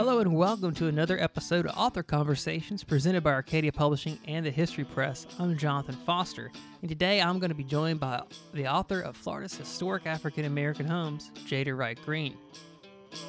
Hello 0.00 0.18
and 0.20 0.34
welcome 0.34 0.72
to 0.76 0.86
another 0.86 1.20
episode 1.20 1.66
of 1.66 1.76
Author 1.76 2.02
Conversations 2.02 2.82
presented 2.82 3.22
by 3.22 3.32
Arcadia 3.32 3.70
Publishing 3.70 4.18
and 4.24 4.46
the 4.46 4.50
History 4.50 4.82
Press. 4.82 5.26
I'm 5.38 5.58
Jonathan 5.58 5.94
Foster, 6.06 6.50
and 6.80 6.88
today 6.88 7.20
I'm 7.20 7.38
going 7.38 7.50
to 7.50 7.54
be 7.54 7.64
joined 7.64 8.00
by 8.00 8.22
the 8.54 8.66
author 8.66 9.02
of 9.02 9.14
Florida's 9.14 9.58
Historic 9.58 10.06
African 10.06 10.46
American 10.46 10.86
Homes, 10.86 11.30
Jada 11.44 11.76
Wright 11.76 11.98
Green. 12.02 12.34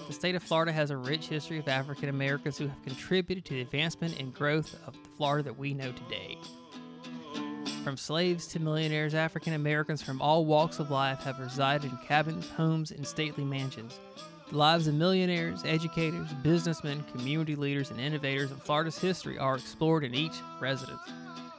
The 0.08 0.14
state 0.14 0.34
of 0.34 0.44
Florida 0.44 0.72
has 0.72 0.92
a 0.92 0.98
rich 0.98 1.28
history 1.28 1.60
of 1.60 1.68
African 1.68 2.08
Americans 2.08 2.58
who 2.58 2.70
have 2.70 2.82
contributed 2.84 3.44
to 3.44 3.56
the 3.56 3.62
advancement 3.62 4.18
and 4.22 4.34
growth 4.34 4.74
of 4.88 4.94
the 4.94 5.10
Florida 5.18 5.44
that 5.44 5.60
we 5.60 5.74
know 5.74 5.92
today. 5.92 6.38
From 7.84 7.98
slaves 7.98 8.48
to 8.48 8.62
millionaires, 8.62 9.14
African 9.14 9.56
Americans 9.56 10.02
from 10.02 10.22
all 10.22 10.46
walks 10.46 10.80
of 10.80 10.90
life 10.90 11.22
have 11.24 11.38
resided 11.38 11.92
in 11.92 11.98
cabins, 12.08 12.48
homes, 12.48 12.92
and 12.92 13.06
stately 13.06 13.44
mansions. 13.44 14.00
The 14.52 14.58
lives 14.58 14.86
of 14.88 14.96
millionaires, 14.96 15.64
educators, 15.66 16.28
businessmen, 16.44 17.06
community 17.14 17.56
leaders, 17.56 17.90
and 17.90 18.02
innovators 18.02 18.52
in 18.52 18.58
Florida's 18.58 18.98
history 18.98 19.38
are 19.38 19.56
explored 19.56 20.04
in 20.04 20.14
each 20.14 20.34
residence. 20.60 21.00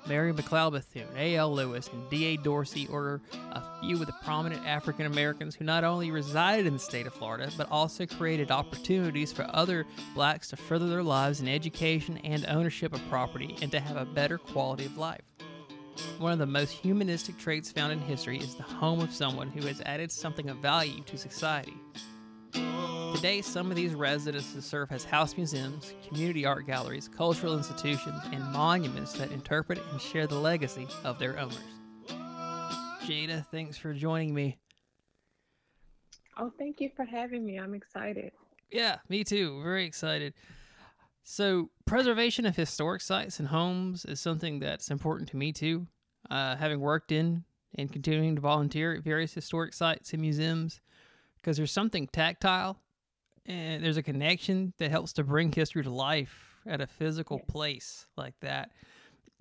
Mary 0.07 0.31
McLeod 0.35 0.73
Bethune, 0.73 1.09
A.L. 1.17 1.55
Lewis, 1.55 1.89
and 1.91 2.11
D.A. 2.11 2.37
Dorsey 2.37 2.87
are 2.93 3.23
a 3.53 3.63
few 3.81 3.95
of 3.95 4.05
the 4.05 4.15
prominent 4.23 4.67
African 4.67 5.07
Americans 5.07 5.55
who 5.55 5.65
not 5.65 5.85
only 5.85 6.11
resided 6.11 6.67
in 6.67 6.75
the 6.75 6.79
state 6.79 7.07
of 7.07 7.15
Florida, 7.15 7.51
but 7.57 7.67
also 7.71 8.05
created 8.05 8.51
opportunities 8.51 9.33
for 9.33 9.47
other 9.55 9.87
blacks 10.15 10.49
to 10.49 10.57
further 10.57 10.91
their 10.91 11.03
lives 11.03 11.41
in 11.41 11.49
education 11.49 12.19
and 12.19 12.45
ownership 12.47 12.93
of 12.93 13.01
property 13.09 13.57
and 13.63 13.73
to 13.73 13.81
have 13.81 13.97
a 13.97 14.05
better 14.05 14.37
quality 14.37 14.85
of 14.85 14.99
life. 14.99 15.23
One 16.19 16.33
of 16.33 16.39
the 16.39 16.47
most 16.47 16.73
humanistic 16.73 17.39
traits 17.39 17.73
found 17.73 17.93
in 17.93 18.01
history 18.01 18.37
is 18.37 18.55
the 18.55 18.63
home 18.65 19.01
of 19.01 19.15
someone 19.15 19.49
who 19.49 19.67
has 19.67 19.81
added 19.87 20.13
something 20.13 20.51
of 20.51 20.59
value 20.59 21.03
to 21.05 21.17
society. 21.17 21.75
Today, 23.23 23.41
some 23.41 23.71
of 23.71 23.77
these 23.77 23.95
residences 23.95 24.65
serve 24.65 24.91
as 24.91 25.05
house 25.05 25.37
museums, 25.37 25.95
community 26.09 26.45
art 26.45 26.67
galleries, 26.67 27.07
cultural 27.07 27.57
institutions, 27.57 28.21
and 28.33 28.43
monuments 28.53 29.13
that 29.13 29.31
interpret 29.31 29.79
and 29.93 30.01
share 30.01 30.27
the 30.27 30.35
legacy 30.35 30.89
of 31.05 31.21
their 31.21 31.39
owners. 31.39 31.57
Jada, 33.07 33.47
thanks 33.53 33.77
for 33.77 33.95
joining 33.95 34.35
me. 34.35 34.59
Oh, 36.37 36.51
thank 36.59 36.81
you 36.81 36.91
for 36.97 37.05
having 37.05 37.47
me. 37.47 37.61
I'm 37.61 37.75
excited. 37.75 38.33
Yeah, 38.73 38.97
me 39.09 39.23
too. 39.23 39.63
Very 39.63 39.85
excited. 39.85 40.35
So, 41.23 41.71
preservation 41.85 42.45
of 42.45 42.57
historic 42.57 43.03
sites 43.03 43.39
and 43.39 43.47
homes 43.47 44.05
is 44.05 44.19
something 44.19 44.59
that's 44.59 44.91
important 44.91 45.29
to 45.29 45.37
me 45.37 45.53
too. 45.53 45.87
Uh, 46.29 46.57
having 46.57 46.81
worked 46.81 47.13
in 47.13 47.45
and 47.77 47.93
continuing 47.93 48.35
to 48.35 48.41
volunteer 48.41 48.95
at 48.95 49.05
various 49.05 49.33
historic 49.33 49.75
sites 49.75 50.13
and 50.13 50.21
museums, 50.21 50.81
because 51.37 51.57
there's 51.57 51.71
something 51.71 52.09
tactile 52.09 52.81
and 53.47 53.85
there's 53.85 53.97
a 53.97 54.03
connection 54.03 54.73
that 54.79 54.91
helps 54.91 55.13
to 55.15 55.25
bring 55.25 55.53
history 55.53 55.83
to 55.83 55.91
life 55.91 56.57
at 56.67 56.81
a 56.81 56.87
physical 56.87 57.41
place 57.41 58.07
like 58.17 58.35
that. 58.41 58.71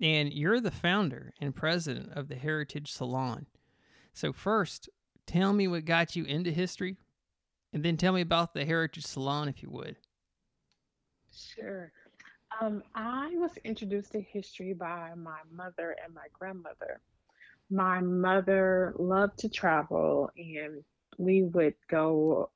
And 0.00 0.32
you're 0.32 0.60
the 0.60 0.70
founder 0.72 1.32
and 1.40 1.54
president 1.54 2.12
of 2.14 2.28
the 2.28 2.34
Heritage 2.34 2.90
Salon. 2.90 3.46
So, 4.12 4.32
first, 4.32 4.88
tell 5.26 5.52
me 5.52 5.68
what 5.68 5.84
got 5.84 6.16
you 6.16 6.24
into 6.24 6.50
history, 6.50 6.96
and 7.72 7.84
then 7.84 7.96
tell 7.96 8.12
me 8.12 8.20
about 8.20 8.52
the 8.52 8.64
Heritage 8.64 9.06
Salon, 9.06 9.48
if 9.48 9.62
you 9.62 9.70
would. 9.70 9.96
Sure. 11.32 11.92
Um, 12.60 12.82
I 12.94 13.30
was 13.36 13.56
introduced 13.64 14.12
to 14.12 14.20
history 14.20 14.74
by 14.74 15.12
my 15.16 15.38
mother 15.50 15.96
and 16.04 16.12
my 16.12 16.26
grandmother. 16.32 17.00
My 17.70 18.00
mother 18.00 18.92
loved 18.98 19.38
to 19.38 19.48
travel, 19.48 20.30
and 20.36 20.82
we 21.16 21.44
would 21.44 21.74
go 21.88 22.50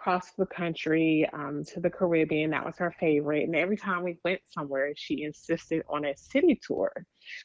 across 0.00 0.32
the 0.38 0.46
country 0.46 1.28
um, 1.34 1.62
to 1.62 1.78
the 1.78 1.90
Caribbean. 1.90 2.50
That 2.50 2.64
was 2.64 2.78
her 2.78 2.94
favorite. 2.98 3.44
And 3.44 3.54
every 3.54 3.76
time 3.76 4.02
we 4.02 4.16
went 4.24 4.40
somewhere, 4.48 4.92
she 4.96 5.24
insisted 5.24 5.82
on 5.90 6.06
a 6.06 6.16
city 6.16 6.58
tour. 6.66 6.90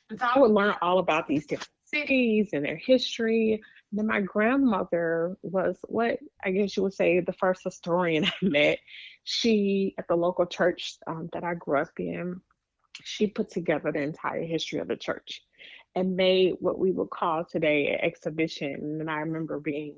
And 0.10 0.18
so 0.18 0.26
I 0.26 0.40
would 0.40 0.52
learn 0.52 0.76
all 0.82 1.00
about 1.00 1.28
these 1.28 1.46
different 1.46 1.70
cities 1.84 2.50
and 2.54 2.64
their 2.64 2.78
history. 2.78 3.62
And 3.92 4.00
then 4.00 4.08
my 4.08 4.22
grandmother 4.22 5.36
was 5.42 5.78
what 5.84 6.18
I 6.46 6.52
guess 6.52 6.78
you 6.78 6.84
would 6.84 6.94
say 6.94 7.20
the 7.20 7.34
first 7.34 7.62
historian 7.64 8.26
I 8.42 8.46
met. 8.46 8.80
She, 9.26 9.94
at 9.98 10.08
the 10.08 10.16
local 10.16 10.46
church 10.46 10.96
um, 11.08 11.30
that 11.34 11.44
I 11.44 11.56
grew 11.56 11.80
up 11.80 11.90
in, 11.98 12.40
she 13.04 13.28
put 13.28 13.50
together 13.50 13.92
the 13.92 14.00
entire 14.00 14.44
history 14.44 14.80
of 14.80 14.88
the 14.88 14.96
church 14.96 15.42
and 15.94 16.16
made 16.16 16.54
what 16.60 16.80
we 16.80 16.92
would 16.92 17.10
call 17.10 17.44
today 17.44 17.88
an 17.88 18.00
exhibition. 18.02 19.00
And 19.02 19.10
I 19.10 19.18
remember 19.20 19.60
being 19.60 19.96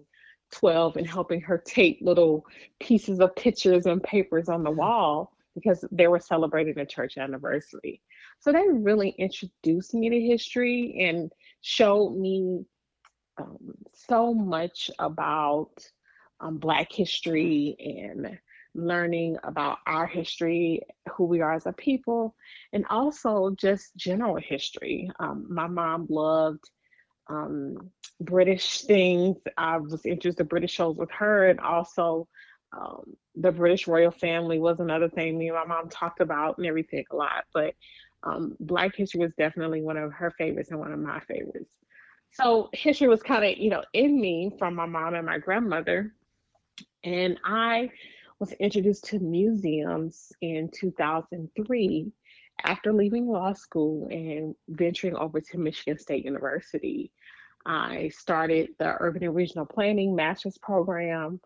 12 0.51 0.97
and 0.97 1.07
helping 1.07 1.41
her 1.41 1.57
tape 1.57 1.99
little 2.01 2.45
pieces 2.79 3.19
of 3.19 3.35
pictures 3.35 3.85
and 3.85 4.01
papers 4.03 4.49
on 4.49 4.63
the 4.63 4.71
wall 4.71 5.33
because 5.55 5.83
they 5.91 6.07
were 6.07 6.19
celebrating 6.19 6.77
a 6.79 6.85
church 6.85 7.17
anniversary. 7.17 8.01
So 8.39 8.51
they 8.51 8.63
really 8.69 9.09
introduced 9.17 9.93
me 9.93 10.09
to 10.09 10.21
history 10.21 10.97
and 11.07 11.31
showed 11.61 12.15
me 12.15 12.65
um, 13.39 13.73
so 13.93 14.33
much 14.33 14.91
about 14.99 15.71
um, 16.39 16.57
Black 16.57 16.91
history 16.91 17.75
and 17.79 18.37
learning 18.75 19.37
about 19.43 19.79
our 19.87 20.05
history, 20.05 20.81
who 21.15 21.25
we 21.25 21.41
are 21.41 21.53
as 21.53 21.65
a 21.65 21.73
people, 21.73 22.35
and 22.73 22.85
also 22.89 23.55
just 23.57 23.95
general 23.95 24.35
history. 24.35 25.09
Um, 25.19 25.47
my 25.49 25.67
mom 25.67 26.05
loved 26.09 26.69
um, 27.29 27.91
British 28.19 28.81
things. 28.81 29.37
I 29.57 29.77
was 29.77 30.05
interested 30.05 30.41
in 30.41 30.47
British 30.47 30.71
shows 30.71 30.95
with 30.95 31.11
her, 31.11 31.49
and 31.49 31.59
also 31.59 32.27
um, 32.75 33.15
the 33.35 33.51
British 33.51 33.87
royal 33.87 34.11
family 34.11 34.59
was 34.59 34.79
another 34.79 35.09
thing 35.09 35.37
me 35.37 35.47
and 35.47 35.55
my 35.55 35.65
mom 35.65 35.89
talked 35.89 36.19
about 36.19 36.57
and 36.57 36.67
everything 36.67 37.05
a 37.11 37.15
lot. 37.15 37.45
But 37.53 37.75
um, 38.23 38.55
Black 38.59 38.95
history 38.95 39.21
was 39.21 39.33
definitely 39.37 39.81
one 39.81 39.97
of 39.97 40.11
her 40.13 40.31
favorites 40.31 40.71
and 40.71 40.79
one 40.79 40.91
of 40.91 40.99
my 40.99 41.19
favorites. 41.21 41.71
So 42.33 42.69
history 42.73 43.07
was 43.07 43.23
kind 43.23 43.45
of, 43.45 43.57
you 43.57 43.69
know, 43.69 43.83
in 43.93 44.19
me 44.19 44.51
from 44.59 44.75
my 44.75 44.85
mom 44.85 45.13
and 45.13 45.25
my 45.25 45.37
grandmother. 45.37 46.13
And 47.03 47.39
I 47.43 47.89
was 48.39 48.51
introduced 48.53 49.05
to 49.05 49.19
museums 49.19 50.31
in 50.41 50.69
2003 50.73 52.11
after 52.63 52.91
leaving 52.91 53.27
law 53.27 53.53
school 53.53 54.07
and 54.11 54.55
venturing 54.67 55.15
over 55.15 55.39
to 55.39 55.57
Michigan 55.57 55.97
State 55.97 56.25
University. 56.25 57.11
I 57.67 58.09
started 58.09 58.69
the 58.79 58.95
Urban 58.99 59.23
and 59.23 59.35
Regional 59.35 59.65
Planning 59.65 60.15
Master's 60.15 60.57
Program, 60.57 61.41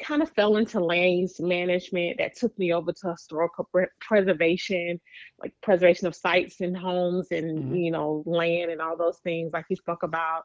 kind 0.00 0.22
of 0.22 0.30
fell 0.30 0.56
into 0.56 0.80
land 0.80 1.30
management 1.40 2.18
that 2.18 2.36
took 2.36 2.56
me 2.58 2.72
over 2.72 2.92
to 2.92 3.10
historical 3.10 3.68
pre- 3.72 3.86
preservation, 4.00 5.00
like 5.40 5.54
preservation 5.62 6.06
of 6.06 6.14
sites 6.14 6.60
and 6.60 6.76
homes 6.76 7.28
and, 7.30 7.58
mm-hmm. 7.58 7.74
you 7.74 7.90
know, 7.90 8.22
land 8.26 8.70
and 8.70 8.82
all 8.82 8.96
those 8.96 9.18
things 9.18 9.52
like 9.52 9.64
you 9.70 9.76
spoke 9.76 10.02
about. 10.02 10.42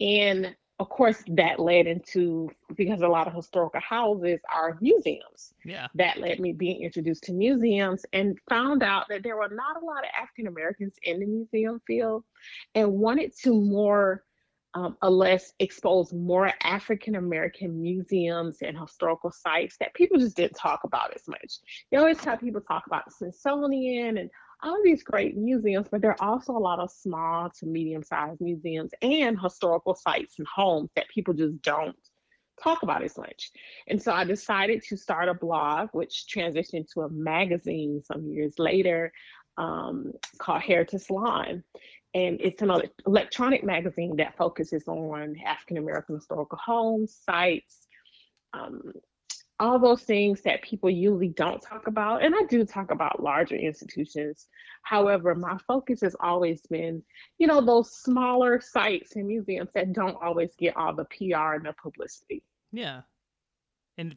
And 0.00 0.54
of 0.78 0.90
course, 0.90 1.22
that 1.28 1.58
led 1.58 1.86
into 1.86 2.50
because 2.76 3.00
a 3.00 3.08
lot 3.08 3.26
of 3.26 3.32
historical 3.32 3.80
houses 3.80 4.40
are 4.54 4.76
museums. 4.80 5.54
Yeah. 5.64 5.86
That 5.94 6.18
led 6.18 6.38
me 6.38 6.52
being 6.52 6.82
introduced 6.82 7.24
to 7.24 7.32
museums 7.32 8.04
and 8.12 8.38
found 8.48 8.82
out 8.82 9.06
that 9.08 9.22
there 9.22 9.36
were 9.36 9.48
not 9.48 9.82
a 9.82 9.84
lot 9.84 10.04
of 10.04 10.10
African 10.20 10.48
Americans 10.48 10.94
in 11.02 11.20
the 11.20 11.26
museum 11.26 11.80
field 11.86 12.24
and 12.74 12.92
wanted 12.92 13.32
to 13.42 13.58
more 13.58 14.22
um, 14.76 14.94
a 15.00 15.10
less 15.10 15.54
expose 15.58 16.12
more 16.12 16.52
African 16.62 17.14
American 17.14 17.80
museums 17.80 18.58
and 18.60 18.78
historical 18.78 19.32
sites 19.32 19.78
that 19.80 19.94
people 19.94 20.18
just 20.18 20.36
didn't 20.36 20.54
talk 20.54 20.84
about 20.84 21.14
as 21.14 21.26
much. 21.26 21.60
You 21.90 21.98
always 21.98 22.22
have 22.24 22.40
people 22.40 22.60
talk 22.60 22.86
about 22.86 23.06
the 23.06 23.10
Smithsonian 23.12 24.18
and 24.18 24.28
all 24.62 24.78
these 24.84 25.02
great 25.02 25.34
museums, 25.34 25.88
but 25.90 26.02
there 26.02 26.10
are 26.10 26.28
also 26.28 26.52
a 26.52 26.58
lot 26.58 26.78
of 26.78 26.90
small 26.90 27.48
to 27.58 27.66
medium 27.66 28.02
sized 28.02 28.40
museums 28.42 28.90
and 29.00 29.40
historical 29.40 29.94
sites 29.94 30.34
and 30.38 30.46
homes 30.46 30.90
that 30.94 31.08
people 31.08 31.32
just 31.32 31.60
don't 31.62 31.96
talk 32.62 32.82
about 32.82 33.02
as 33.02 33.16
much. 33.16 33.52
And 33.88 34.02
so 34.02 34.12
I 34.12 34.24
decided 34.24 34.82
to 34.88 34.96
start 34.96 35.30
a 35.30 35.34
blog, 35.34 35.88
which 35.92 36.26
transitioned 36.30 36.92
to 36.92 37.02
a 37.02 37.08
magazine 37.08 38.02
some 38.04 38.26
years 38.26 38.58
later 38.58 39.10
um, 39.58 40.12
called 40.38 40.62
Heritage 40.62 41.02
Salon 41.02 41.64
and 42.16 42.40
it's 42.40 42.62
an 42.62 42.72
electronic 43.06 43.62
magazine 43.62 44.16
that 44.16 44.38
focuses 44.38 44.88
on 44.88 45.36
African 45.46 45.76
American 45.76 46.14
historical 46.14 46.58
homes, 46.64 47.20
sites, 47.22 47.86
um, 48.54 48.80
all 49.60 49.78
those 49.78 50.00
things 50.00 50.40
that 50.40 50.62
people 50.62 50.88
usually 50.88 51.28
don't 51.28 51.60
talk 51.60 51.88
about. 51.88 52.24
And 52.24 52.34
I 52.34 52.44
do 52.48 52.64
talk 52.64 52.90
about 52.90 53.22
larger 53.22 53.56
institutions. 53.56 54.46
However, 54.80 55.34
my 55.34 55.58
focus 55.68 56.00
has 56.00 56.16
always 56.18 56.62
been, 56.70 57.02
you 57.36 57.46
know, 57.46 57.60
those 57.60 57.92
smaller 57.92 58.62
sites 58.62 59.14
and 59.16 59.26
museums 59.26 59.68
that 59.74 59.92
don't 59.92 60.16
always 60.22 60.54
get 60.58 60.74
all 60.74 60.94
the 60.94 61.04
PR 61.04 61.56
and 61.56 61.66
the 61.66 61.74
publicity. 61.74 62.42
Yeah. 62.72 63.02
And 63.98 64.16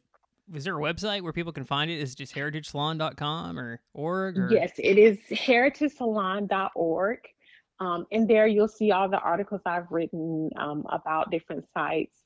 is 0.53 0.63
there 0.63 0.79
a 0.79 0.81
website 0.81 1.21
where 1.21 1.33
people 1.33 1.51
can 1.51 1.65
find 1.65 1.91
it? 1.91 1.99
Is 1.99 2.13
it 2.13 2.17
just 2.19 2.33
heritagesalon.com 2.33 3.59
or 3.59 3.81
org? 3.93 4.37
Or? 4.37 4.49
Yes, 4.49 4.71
it 4.77 4.97
is 4.97 5.17
heritagesalon.org. 5.29 7.19
Um, 7.79 8.05
and 8.11 8.27
there 8.27 8.47
you'll 8.47 8.67
see 8.67 8.91
all 8.91 9.09
the 9.09 9.19
articles 9.19 9.61
I've 9.65 9.89
written 9.89 10.49
um, 10.57 10.85
about 10.89 11.31
different 11.31 11.65
sites. 11.73 12.17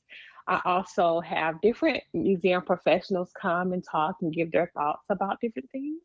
I 0.48 0.60
also 0.66 1.22
have 1.22 1.62
different 1.62 2.04
museum 2.14 2.64
professionals 2.64 3.32
come 3.40 3.72
and 3.72 3.84
talk 3.84 4.16
and 4.22 4.34
give 4.34 4.52
their 4.52 4.72
thoughts 4.74 5.06
about 5.10 5.40
different 5.40 5.70
things. 5.72 6.02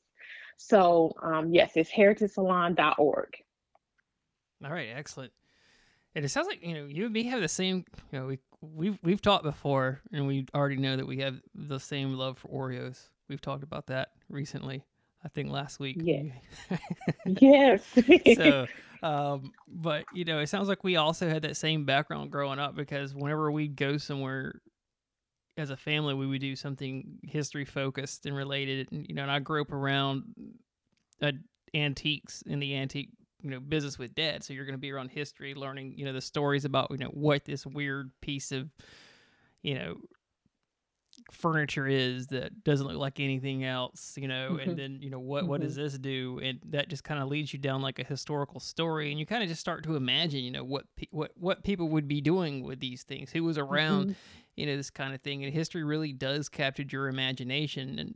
So, 0.59 1.13
um, 1.23 1.53
yes, 1.53 1.73
it's 1.77 1.91
heritagesalon.org. 1.91 3.29
All 4.65 4.71
right, 4.71 4.89
excellent. 4.95 5.33
And 6.15 6.25
it 6.25 6.29
sounds 6.31 6.49
like 6.49 6.65
you 6.65 6.75
know 6.75 6.87
you 6.87 7.05
and 7.05 7.13
me 7.13 7.25
have 7.25 7.41
the 7.41 7.49
same. 7.49 7.85
You 8.13 8.19
know, 8.19 8.27
we 8.27 8.39
we've 8.61 8.99
we've 9.03 9.23
talked 9.23 9.45
before, 9.45 10.01
and 10.13 10.27
we 10.27 10.47
already 10.55 10.77
know 10.77 10.97
that 10.97 11.07
we 11.07 11.19
have 11.19 11.41
the 11.55 11.79
same 11.79 12.15
love 12.15 12.39
for 12.39 12.49
Oreos. 12.49 13.09
We've 13.29 13.41
talked 13.41 13.63
about 13.63 13.87
that 13.87 14.09
recently. 14.29 14.85
I 15.25 15.29
think 15.29 15.51
last 15.51 15.79
week. 15.79 15.99
Yeah. 16.01 16.23
yes. 17.27 17.83
so, 18.37 18.67
um, 19.03 19.53
but 19.67 20.05
you 20.15 20.25
know, 20.25 20.39
it 20.41 20.49
sounds 20.49 20.69
like 20.69 20.85
we 20.85 20.97
also 20.97 21.29
had 21.29 21.43
that 21.43 21.57
same 21.57 21.85
background 21.85 22.31
growing 22.31 22.59
up 22.59 22.75
because 22.75 23.15
whenever 23.15 23.51
we 23.51 23.69
go 23.69 23.97
somewhere 23.97 24.61
as 25.57 25.71
a 25.71 25.77
family, 25.77 26.15
we 26.15 26.27
would 26.27 26.41
do 26.41 26.57
something 26.57 27.19
history 27.23 27.65
focused 27.65 28.27
and 28.27 28.37
related. 28.37 28.89
And, 28.93 29.07
you 29.09 29.15
know, 29.15 29.23
and 29.23 29.31
I 29.31 29.41
grew 29.41 29.63
up 29.63 29.73
around 29.73 30.25
uh, 31.23 31.33
antiques 31.75 32.43
in 32.47 32.59
the 32.59 32.77
antique 32.77 33.11
you 33.43 33.51
know 33.51 33.61
business 33.61 33.99
with 33.99 34.15
dad 34.15 34.43
so 34.43 34.53
you're 34.53 34.65
going 34.65 34.75
to 34.75 34.81
be 34.81 34.91
around 34.91 35.11
history 35.11 35.55
learning 35.55 35.95
you 35.97 36.05
know 36.05 36.13
the 36.13 36.21
stories 36.21 36.65
about 36.65 36.91
you 36.91 36.99
know 36.99 37.11
what 37.11 37.45
this 37.45 37.65
weird 37.67 38.11
piece 38.21 38.51
of 38.53 38.69
you 39.63 39.75
know 39.75 39.97
furniture 41.31 41.87
is 41.87 42.29
that 42.29 42.65
doesn't 42.65 42.87
look 42.87 42.97
like 42.97 43.21
anything 43.21 43.65
else 43.65 44.15
you 44.17 44.27
know 44.27 44.55
Mm-hmm. 44.55 44.71
and 44.71 44.79
then 44.79 44.99
you 45.03 45.11
know 45.11 45.19
what 45.21 45.47
what 45.47 45.61
does 45.61 45.77
this 45.77 45.99
do? 45.99 46.41
And 46.43 46.59
that 46.71 46.89
just 46.89 47.05
kind 47.05 47.21
of 47.23 47.29
leads 47.29 47.53
you 47.53 47.59
down 47.59 47.83
like 47.83 47.99
a 47.99 48.05
historical 48.05 48.61
story 48.61 49.11
and 49.11 49.21
you 49.21 49.27
kind 49.27 49.43
of 49.43 49.49
just 49.49 49.61
start 49.61 49.85
to 49.85 49.97
imagine 49.97 50.43
you 50.43 50.51
know 50.51 50.65
what 50.65 50.85
pe- 50.97 51.07
what 51.11 51.33
what 51.37 51.63
people 51.65 51.89
would 51.91 52.09
be 52.09 52.21
doing 52.21 52.63
with 52.65 52.81
these 52.81 53.03
things 53.03 53.31
who 53.31 53.45
was 53.45 53.59
around 53.59 54.09
hmm 54.09 54.13
you 54.57 54.67
know 54.67 54.77
this 54.77 54.91
kind 54.91 55.15
of 55.15 55.21
thing 55.21 55.45
and 55.45 55.53
history 55.53 55.85
really 55.85 56.13
does 56.13 56.49
capture 56.49 56.85
your 56.91 57.09
imagination 57.09 57.99
and 57.99 58.15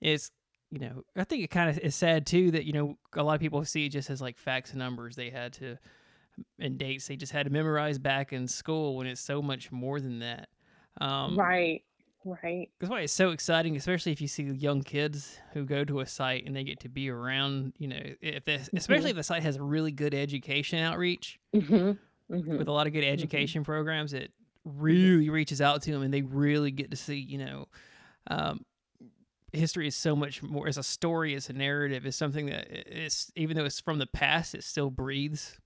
it's 0.00 0.30
you 0.70 0.78
know 0.78 1.02
i 1.16 1.24
think 1.24 1.42
it 1.44 1.50
kind 1.50 1.70
of 1.70 1.78
is 1.78 1.94
sad 1.94 2.26
too 2.26 2.50
that 2.50 2.64
you 2.64 2.72
know 2.72 2.96
a 3.16 3.22
lot 3.22 3.34
of 3.34 3.40
people 3.40 3.64
see 3.64 3.86
it 3.86 3.90
just 3.90 4.10
as 4.10 4.20
like 4.20 4.38
facts 4.38 4.70
and 4.70 4.78
numbers. 4.78 5.16
They 5.16 5.30
had 5.30 5.52
to 5.54 5.78
and 6.58 6.78
dates 6.78 7.06
they 7.08 7.16
just 7.16 7.32
had 7.32 7.46
to 7.46 7.50
memorize 7.52 7.98
back 7.98 8.32
in 8.32 8.46
school 8.48 8.96
when 8.96 9.06
it's 9.06 9.20
so 9.20 9.42
much 9.42 9.70
more 9.72 10.00
than 10.00 10.20
that. 10.20 10.48
Um 11.00 11.36
Right. 11.36 11.84
Right. 12.24 12.70
that's 12.78 12.90
why 12.90 13.00
it's 13.00 13.12
so 13.12 13.30
exciting 13.30 13.76
especially 13.76 14.12
if 14.12 14.20
you 14.20 14.28
see 14.28 14.42
young 14.42 14.82
kids 14.82 15.38
who 15.52 15.64
go 15.64 15.84
to 15.84 16.00
a 16.00 16.06
site 16.06 16.44
and 16.46 16.54
they 16.54 16.64
get 16.64 16.80
to 16.80 16.88
be 16.88 17.08
around 17.08 17.72
you 17.78 17.88
know 17.88 18.00
if 18.20 18.44
this 18.44 18.68
especially 18.74 19.04
hmm 19.04 19.10
if 19.10 19.16
the 19.16 19.22
site 19.22 19.42
has 19.42 19.58
really 19.58 19.90
good 19.92 20.14
education 20.14 20.78
outreach 20.78 21.38
hmm 21.54 21.92
hmm 22.30 22.56
with 22.58 22.68
a 22.68 22.72
lot 22.72 22.86
of 22.86 22.92
good 22.92 23.04
hmm 23.04 23.10
education 23.10 23.64
programs 23.64 24.12
it 24.12 24.32
Yeah. 24.64 24.72
really 24.74 25.30
reaches 25.30 25.60
out 25.62 25.82
to 25.82 25.92
them 25.92 26.02
and 26.02 26.12
they 26.12 26.22
really 26.22 26.70
get 26.70 26.90
to 26.90 26.96
see 26.96 27.16
you 27.16 27.38
know 27.38 27.66
um, 28.30 28.64
history 29.52 29.86
is 29.88 29.96
so 29.96 30.14
much 30.14 30.42
more 30.42 30.68
as 30.68 30.76
a 30.76 30.82
story 30.82 31.34
as 31.34 31.48
a 31.48 31.52
narrative 31.54 32.04
is 32.06 32.14
something 32.16 32.46
that 32.46 32.68
i- 32.70 32.82
is 32.86 33.32
even 33.34 33.56
though 33.56 33.64
it's 33.64 33.80
from 33.80 33.98
the 33.98 34.06
past 34.06 34.54
it 34.54 34.62
still 34.62 34.90
breathes. 34.90 35.58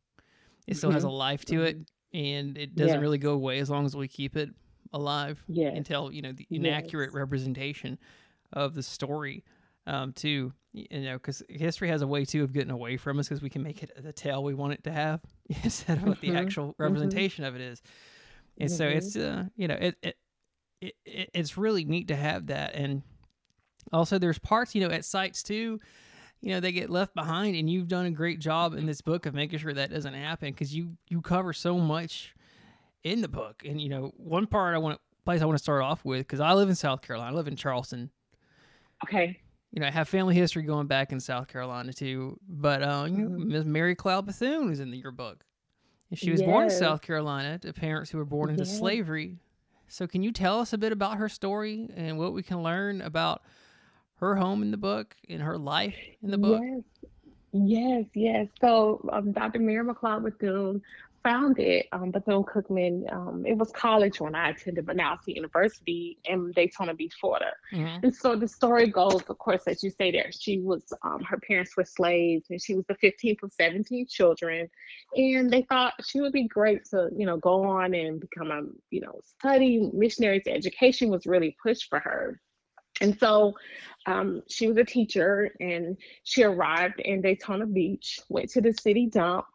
It 0.66 0.76
still 0.78 0.92
has 0.92 1.02
hmm 1.02 1.08
a 1.10 1.12
life 1.12 1.44
to 1.46 1.64
it 1.64 1.76
hmm 1.76 1.82
and 2.18 2.56
it 2.56 2.76
doesn't 2.76 2.94
Yes. 2.94 3.02
really 3.02 3.18
go 3.18 3.32
away 3.32 3.58
as 3.58 3.68
long 3.68 3.84
as 3.86 3.94
we 3.96 4.06
keep 4.08 4.36
it 4.36 4.50
alive 4.94 5.44
Yes. 5.48 5.76
until 5.76 6.12
you 6.12 6.22
know 6.22 6.32
the 6.32 6.48
Yes. 6.50 6.60
inaccurate 6.60 7.12
representation 7.12 7.98
of 8.52 8.74
the 8.74 8.82
story 8.82 9.44
um 9.86 10.12
too 10.12 10.52
you 10.72 10.86
know 11.02 11.14
because 11.14 11.42
history 11.50 11.88
has 11.88 12.02
a 12.02 12.06
way 12.06 12.24
too 12.24 12.44
of 12.44 12.52
getting 12.52 12.70
away 12.70 12.96
from 12.96 13.18
us 13.18 13.28
because 13.28 13.42
we 13.42 13.50
can 13.50 13.62
make 13.62 13.82
it 13.82 13.92
the 14.02 14.12
tale 14.12 14.44
we 14.44 14.54
want 14.54 14.72
it 14.74 14.84
to 14.84 14.92
have 14.92 15.20
instead 15.64 15.98
of 15.98 16.06
what 16.06 16.20
the 16.20 16.32
hmm 16.32 16.34
actual 16.34 16.74
hmm 16.82 16.84
representation 16.84 17.44
of 17.44 17.54
it 17.54 17.62
is 17.62 17.82
and 18.60 18.70
so 18.70 18.88
hmm 18.88 18.88
it's 18.88 19.16
uh 19.16 19.44
you 19.56 19.68
know 19.68 19.76
it, 19.80 19.96
it 20.02 20.16
it, 20.82 20.94
it 21.04 21.30
it's 21.34 21.58
really 21.58 21.84
neat 21.84 22.08
to 22.08 22.16
have 22.16 22.46
that 22.48 22.74
and 22.74 23.02
also 23.92 24.18
there's 24.18 24.38
parts 24.38 24.74
you 24.74 24.80
know 24.80 24.94
at 24.94 25.04
sites 25.04 25.42
too 25.42 25.80
you 26.40 26.50
know 26.50 26.60
they 26.60 26.72
get 26.72 26.90
left 26.90 27.14
behind 27.14 27.56
and 27.56 27.70
you've 27.70 27.88
done 27.88 28.06
a 28.06 28.10
great 28.10 28.40
job 28.40 28.74
in 28.74 28.86
this 28.86 29.02
book 29.02 29.26
of 29.26 29.34
making 29.34 29.58
sure 29.58 29.74
that 29.74 29.90
doesn't 29.90 30.14
happen 30.14 30.50
because 30.52 30.74
you 30.74 30.96
you 31.08 31.20
cover 31.22 31.52
so 31.52 31.78
much 31.78 32.34
in 33.04 33.20
the 33.20 33.28
book 33.28 33.62
and 33.66 33.80
you 33.80 33.88
know 33.88 34.12
one 34.16 34.46
part 34.46 34.74
i 34.74 34.78
want 34.78 34.98
place 35.24 35.42
i 35.42 35.44
want 35.44 35.56
to 35.56 35.62
start 35.62 35.82
off 35.82 36.04
with 36.04 36.20
because 36.20 36.40
i 36.40 36.52
live 36.52 36.68
in 36.68 36.74
south 36.74 37.02
carolina 37.02 37.30
i 37.30 37.34
live 37.34 37.46
in 37.48 37.54
charleston 37.56 38.10
Okay. 39.04 39.38
you 39.72 39.80
know 39.80 39.86
i 39.86 39.90
have 39.90 40.08
family 40.08 40.34
history 40.34 40.62
going 40.62 40.86
back 40.86 41.12
in 41.12 41.20
south 41.20 41.46
carolina 41.48 41.92
too 41.92 42.38
but 42.48 42.82
uh 42.82 43.06
you 43.06 43.22
know 43.22 43.28
hmm 43.28 43.48
miss 43.48 43.64
mary 43.64 43.94
McLeod 43.94 44.24
bethune 44.26 44.72
is 44.72 44.80
in 44.80 44.92
your 44.94 45.12
book 45.12 45.44
and 46.10 46.18
she 46.18 46.30
was 46.30 46.42
born 46.42 46.64
in 46.64 46.70
south 46.70 47.02
carolina 47.02 47.58
to 47.58 47.72
parents 47.72 48.10
who 48.10 48.18
were 48.18 48.24
born 48.24 48.50
into 48.50 48.64
Yes. 48.64 48.78
slavery 48.78 49.38
so 49.86 50.06
can 50.06 50.22
you 50.22 50.32
tell 50.32 50.58
us 50.60 50.72
a 50.72 50.78
bit 50.78 50.92
about 50.92 51.18
her 51.18 51.28
story 51.28 51.88
and 51.94 52.18
what 52.18 52.32
we 52.32 52.42
can 52.42 52.62
learn 52.62 53.02
about 53.02 53.42
her 54.16 54.36
home 54.36 54.62
in 54.62 54.70
the 54.70 54.76
book 54.78 55.14
and 55.28 55.42
her 55.42 55.58
life 55.58 55.96
in 56.22 56.30
the 56.30 56.38
book 56.38 56.62
Yes. 56.62 56.82
Yes, 57.56 58.04
yes. 58.14 58.48
So 58.60 59.08
um, 59.12 59.30
Dr. 59.30 59.60
Mary 59.60 59.84
McLeod 59.86 60.24
Bethune 60.24 60.82
founded 61.24 61.86
um, 61.92 62.10
Bethune 62.10 62.44
Cookman. 62.44 63.12
Um, 63.12 63.44
it 63.46 63.56
was 63.56 63.72
college 63.72 64.20
when 64.20 64.34
I 64.34 64.50
attended, 64.50 64.86
but 64.86 64.94
now 64.94 65.14
it's 65.14 65.24
the 65.24 65.32
university 65.32 66.18
in 66.26 66.52
Daytona 66.52 66.94
Beach, 66.94 67.14
Florida. 67.20 67.52
hmm 67.70 67.96
And 68.02 68.14
so 68.14 68.36
the 68.36 68.46
story 68.46 68.88
goes, 68.88 69.22
of 69.28 69.38
course, 69.38 69.62
as 69.66 69.82
you 69.82 69.90
say 69.90 70.12
there, 70.12 70.30
she 70.30 70.60
was, 70.60 70.82
um, 71.02 71.24
her 71.24 71.38
parents 71.38 71.76
were 71.76 71.84
slaves 71.84 72.46
and 72.50 72.62
she 72.62 72.74
was 72.74 72.84
the 72.86 72.94
15th 72.96 73.42
of 73.42 73.52
17 73.52 74.06
children. 74.06 74.68
And 75.16 75.50
they 75.50 75.62
thought 75.62 75.94
she 76.06 76.20
would 76.20 76.32
be 76.32 76.46
great 76.46 76.84
to, 76.90 77.08
you 77.16 77.26
know, 77.26 77.38
go 77.38 77.64
on 77.64 77.94
and 77.94 78.20
become 78.20 78.50
a, 78.50 78.62
you 78.90 79.00
know, 79.00 79.18
study 79.38 79.90
missionaries. 79.92 80.44
Education 80.46 81.08
was 81.08 81.26
really 81.26 81.56
pushed 81.62 81.88
for 81.88 81.98
her. 81.98 82.40
And 83.00 83.18
so 83.18 83.54
um, 84.06 84.42
she 84.48 84.68
was 84.68 84.76
a 84.76 84.84
teacher 84.84 85.50
and 85.58 85.96
she 86.22 86.44
arrived 86.44 87.00
in 87.00 87.22
Daytona 87.22 87.66
Beach, 87.66 88.20
went 88.28 88.50
to 88.50 88.60
the 88.60 88.72
city 88.72 89.06
dump, 89.06 89.46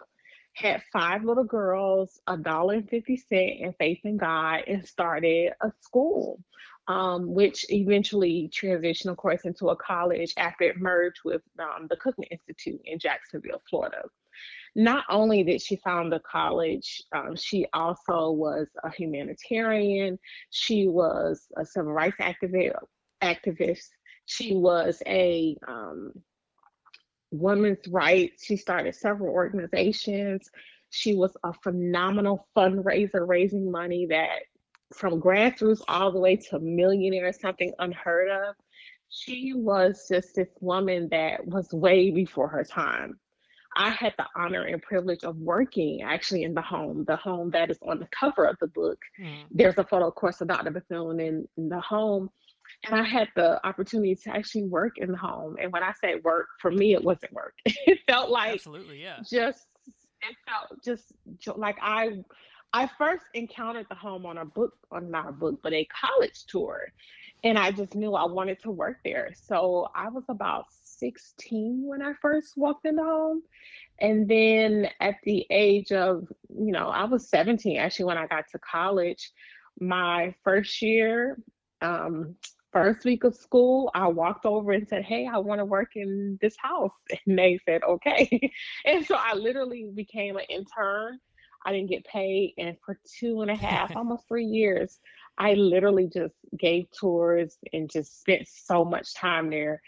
had 0.60 0.84
five 0.92 1.24
little 1.24 1.44
girls, 1.44 2.20
a 2.28 2.38
dollar 2.38 2.76
and 2.76 2.90
50 2.90 3.18
cent, 3.18 3.62
and 3.62 3.76
faith 3.78 4.00
in 4.04 4.18
God, 4.18 4.64
and 4.68 4.86
started 4.86 5.54
a 5.62 5.72
school, 5.82 6.40
um, 6.88 7.34
which 7.34 7.66
eventually 7.70 8.50
transitioned, 8.54 9.12
of 9.12 9.18
course, 9.18 9.46
into 9.46 9.70
a 9.70 9.76
college 9.76 10.34
after 10.38 10.66
it 10.66 10.80
merged 10.80 11.22
with 11.24 11.42
um, 11.60 11.88
the 11.90 11.98
Cookman 11.98 12.28
Institute 12.32 12.82
in 12.86 13.00
Jacksonville, 13.00 13.62
Florida. 13.70 14.04
Not 14.76 15.06
only 15.10 15.44
did 15.44 15.62
she 15.62 15.78
found 15.78 16.12
the 16.12 16.20
college, 16.20 17.02
um, 17.12 17.36
she 17.36 17.66
also 17.74 18.32
was 18.32 18.68
a 18.84 18.92
humanitarian. 18.92 20.20
She 20.52 20.88
was 20.88 21.48
a 21.58 21.66
civil 21.66 21.92
rights 21.92 22.18
activist 22.22 22.76
activist. 23.22 23.88
She 24.26 24.56
was 24.56 25.02
a 25.08 25.58
um, 25.68 26.14
women's 27.32 27.88
rights. 27.88 28.46
She 28.46 28.58
started 28.58 28.96
several 28.96 29.34
organizations. 29.34 30.50
She 30.90 31.16
was 31.16 31.36
a 31.44 31.54
phenomenal 31.54 32.48
fundraiser, 32.56 33.28
raising 33.28 33.72
money 33.72 34.08
that 34.10 34.40
from 34.94 35.22
grassroots 35.22 35.82
all 35.88 36.12
the 36.12 36.20
way 36.20 36.36
to 36.36 36.60
millionaires, 36.60 37.40
something 37.40 37.74
unheard 37.80 38.30
of. 38.30 38.56
She 39.10 39.54
was 39.56 40.06
just 40.10 40.36
this 40.36 40.50
woman 40.62 41.10
that 41.12 41.46
was 41.46 41.72
way 41.74 42.12
before 42.12 42.48
her 42.48 42.64
time. 42.64 43.20
I 43.76 43.92
had 43.92 44.14
the 44.18 44.26
honor 44.36 44.64
and 44.64 44.82
privilege 44.82 45.24
of 45.24 45.38
working 45.38 46.02
actually 46.02 46.44
in 46.44 46.54
the 46.54 46.62
home, 46.62 47.06
the 47.06 47.16
home 47.16 47.52
that 47.52 47.70
is 47.70 47.78
on 47.88 48.00
the 48.00 48.08
cover 48.08 48.46
of 48.46 48.58
the 48.60 48.68
book. 48.68 49.00
hmm 49.18 49.44
There's 49.52 49.78
a 49.78 49.84
photo, 49.84 50.08
of 50.08 50.16
course, 50.16 50.42
of 50.42 50.48
Dr. 50.48 50.72
Bethune 50.72 51.20
in, 51.20 51.48
in 51.58 51.70
the 51.70 51.80
home. 51.80 52.30
And 52.86 53.00
I 53.00 53.04
had 53.04 53.28
the 53.36 53.66
opportunity 53.66 54.16
to 54.16 54.30
actually 54.30 54.64
work 54.64 54.98
in 54.98 55.12
the 55.12 55.18
home. 55.18 55.58
And 55.62 55.72
when 55.72 55.84
I 55.84 55.94
say 56.02 56.16
work, 56.24 56.48
for 56.62 56.72
me, 56.72 56.94
it 56.94 57.04
wasn't 57.04 57.34
work. 57.34 57.54
It 57.66 58.00
felt 58.08 58.30
like 58.30 58.54
absolutely 58.54 59.02
yeah 59.02 59.20
just, 59.20 59.66
it 60.22 60.36
felt 60.48 60.84
just 60.84 61.12
like 61.58 61.78
I, 61.82 62.24
I 62.74 62.90
first 62.98 63.26
encountered 63.34 63.88
the 63.90 63.96
home 63.96 64.26
on 64.26 64.38
a 64.38 64.46
book, 64.46 64.74
on 64.92 65.10
not 65.10 65.30
a 65.30 65.32
book, 65.32 65.60
but 65.64 65.74
a 65.74 65.88
college 65.88 66.46
tour. 66.48 66.82
And 67.44 67.58
I 67.58 67.72
just 67.72 67.96
knew 67.96 68.16
I 68.16 68.26
wanted 68.26 68.62
to 68.64 68.72
work 68.72 68.98
there. 69.04 69.32
So 69.34 69.88
I 69.96 70.10
was 70.10 70.26
about 70.30 70.66
16 70.84 71.84
when 71.86 72.02
I 72.02 72.14
first 72.22 72.58
walked 72.58 72.86
in 72.86 72.96
the 72.96 73.04
home. 73.04 73.42
And 74.00 74.28
then 74.28 74.90
at 75.00 75.16
the 75.24 75.46
age 75.50 75.92
of, 75.92 76.28
you 76.50 76.72
know, 76.72 76.90
I 76.90 77.06
was 77.06 77.30
17 77.30 77.78
actually 77.78 78.06
when 78.06 78.18
I 78.18 78.28
got 78.28 78.46
to 78.52 78.60
college. 78.60 79.32
My 79.80 80.36
first 80.44 80.82
year, 80.82 81.42
um, 81.82 82.36
first 82.72 83.06
week 83.06 83.24
of 83.24 83.36
school, 83.36 83.92
I 83.94 84.08
walked 84.08 84.46
over 84.46 84.72
and 84.72 84.88
said, 84.88 85.04
Hey, 85.04 85.28
I 85.28 85.38
want 85.38 85.60
to 85.60 85.66
work 85.66 85.92
in 85.96 86.38
this 86.42 86.56
house. 86.58 86.92
And 87.26 87.38
they 87.38 87.60
said, 87.66 87.82
Okay. 87.84 88.52
and 88.86 89.06
so 89.06 89.16
I 89.18 89.34
literally 89.34 89.90
became 89.94 90.38
an 90.38 90.46
intern. 90.50 91.20
I 91.66 91.74
didn't 91.74 91.90
get 91.90 92.06
paid. 92.06 92.54
And 92.58 92.78
for 92.86 93.00
two 93.20 93.42
and 93.42 93.52
a 93.52 93.56
half, 93.56 93.92
almost 93.96 94.28
three 94.28 94.46
years, 94.46 95.00
I 95.38 95.54
literally 95.54 96.10
just 96.12 96.36
gave 96.58 96.86
tours 96.92 97.58
and 97.74 97.90
just 97.90 98.22
spent 98.22 98.48
so 98.48 98.86
much 98.86 99.14
time 99.14 99.50
there. 99.50 99.82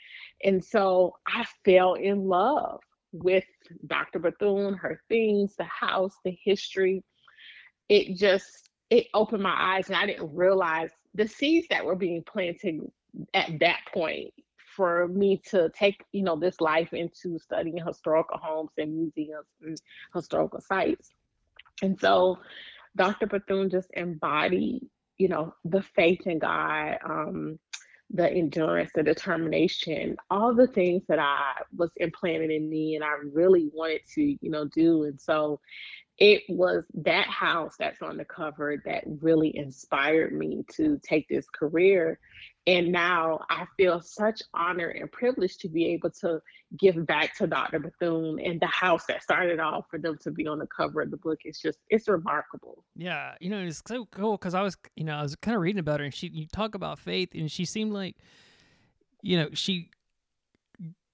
And 0.44 0.64
so 0.64 1.16
I 1.28 1.46
fell 1.66 1.94
in 1.96 2.28
love 2.28 2.82
with 3.14 3.44
Dr. 3.88 4.20
Bethune, 4.20 4.74
her 4.76 5.02
things, 5.10 5.56
the 5.58 5.66
house, 5.66 6.16
the 6.24 6.38
history. 6.44 7.04
It 7.90 8.18
just 8.18 8.70
it 8.90 9.08
opened 9.14 9.44
my 9.44 9.56
eyes 9.58 9.88
and 9.88 9.96
I 9.96 10.06
didn't 10.06 10.36
realize 10.36 10.92
the 11.14 11.28
seeds 11.28 11.68
that 11.70 11.86
were 11.86 11.96
being 11.96 12.24
planted 12.24 12.82
at 13.34 13.60
that 13.60 13.80
point 13.94 14.34
for 14.76 15.08
me 15.10 15.42
to 15.50 15.70
take, 15.76 16.04
you 16.12 16.24
know, 16.24 16.38
this 16.38 16.62
life 16.62 16.94
into 16.94 17.38
studying 17.38 17.78
historical 17.86 18.38
homes 18.38 18.72
and 18.78 18.96
museums 18.96 19.46
and 19.62 19.80
historical 20.16 20.62
sites. 20.62 21.12
And 21.82 22.00
so 22.00 22.40
Dr. 22.96 23.28
Bethune 23.28 23.70
just 23.70 23.90
embodied, 23.94 24.88
you 25.18 25.28
know, 25.28 25.54
the 25.66 25.82
faith 25.96 26.26
in 26.26 26.40
God, 26.40 26.98
um, 27.04 27.60
the 28.14 28.30
endurance, 28.30 28.92
the 28.94 29.04
determination, 29.04 30.18
all 30.30 30.54
the 30.54 30.68
things 30.68 31.04
that 31.08 31.20
I 31.20 31.54
was 31.76 31.92
implanted 31.98 32.52
in 32.52 32.70
me 32.70 32.96
and 32.96 33.04
I 33.04 33.14
really 33.32 33.70
wanted 33.74 34.02
to, 34.16 34.22
you 34.22 34.50
know, 34.50 34.66
do. 34.66 35.04
And 35.04 35.20
so 35.20 35.60
it 36.18 36.44
was 36.50 36.84
that 36.94 37.28
house 37.28 37.76
that's 37.80 38.02
on 38.02 38.18
the 38.18 38.26
cover 38.26 38.82
that 38.86 39.04
really 39.22 39.56
inspired 39.56 40.34
me 40.34 40.64
to 40.76 41.00
take 41.04 41.28
this 41.30 41.48
career. 41.50 42.20
And 42.68 42.92
now 42.92 43.44
I 43.50 43.66
feel 43.76 44.02
such 44.02 44.42
honor 44.54 44.90
and 44.90 45.12
privilege 45.12 45.58
to 45.60 45.68
be 45.68 45.88
able 45.88 46.12
to 46.22 46.40
give 46.78 47.06
back 47.08 47.36
to 47.38 47.48
Dr. 47.48 47.80
Bethune 47.80 48.40
and 48.40 48.60
the 48.60 48.68
house 48.68 49.06
that 49.08 49.24
started 49.24 49.60
off 49.60 49.86
for 49.90 49.98
them 49.98 50.18
to 50.22 50.32
be 50.32 50.48
on 50.48 50.60
the 50.60 50.68
cover 50.68 51.02
of 51.02 51.10
the 51.10 51.18
book. 51.18 51.40
It's 51.44 51.60
just, 51.60 51.80
it's 51.90 52.08
remarkable. 52.08 52.84
Yeah. 52.96 53.34
You 53.40 53.50
know, 53.50 53.60
it's 53.60 53.82
so 53.88 54.06
cool 54.12 54.34
because 54.34 54.54
I 54.54 54.62
was, 54.62 54.78
you 54.96 55.04
know, 55.04 55.16
I 55.16 55.24
was 55.24 55.36
kind 55.36 55.56
of 55.56 55.62
reading 55.62 55.80
about 55.80 56.02
her 56.02 56.06
and 56.06 56.14
she, 56.14 56.28
you 56.28 56.46
talk 56.46 56.76
about 56.76 57.00
faith 57.00 57.30
and 57.34 57.52
she 57.52 57.66
seemed 57.66 57.94
like, 57.94 58.16
you 59.24 59.38
know, 59.38 59.50
she, 59.54 59.90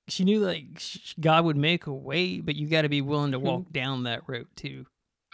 she 0.10 0.26
knew 0.26 0.42
like 0.42 0.82
God 1.20 1.46
would 1.46 1.58
make 1.58 1.88
a 1.88 1.94
way, 1.94 2.42
but 2.42 2.56
you 2.56 2.68
got 2.68 2.82
to 2.82 2.90
be 2.90 3.02
willing 3.02 3.32
to 3.32 3.40
walk 3.40 3.62
mm-hmm. 3.62 3.72
down 3.72 4.04
that 4.04 4.24
road 4.28 4.48
too 4.58 4.86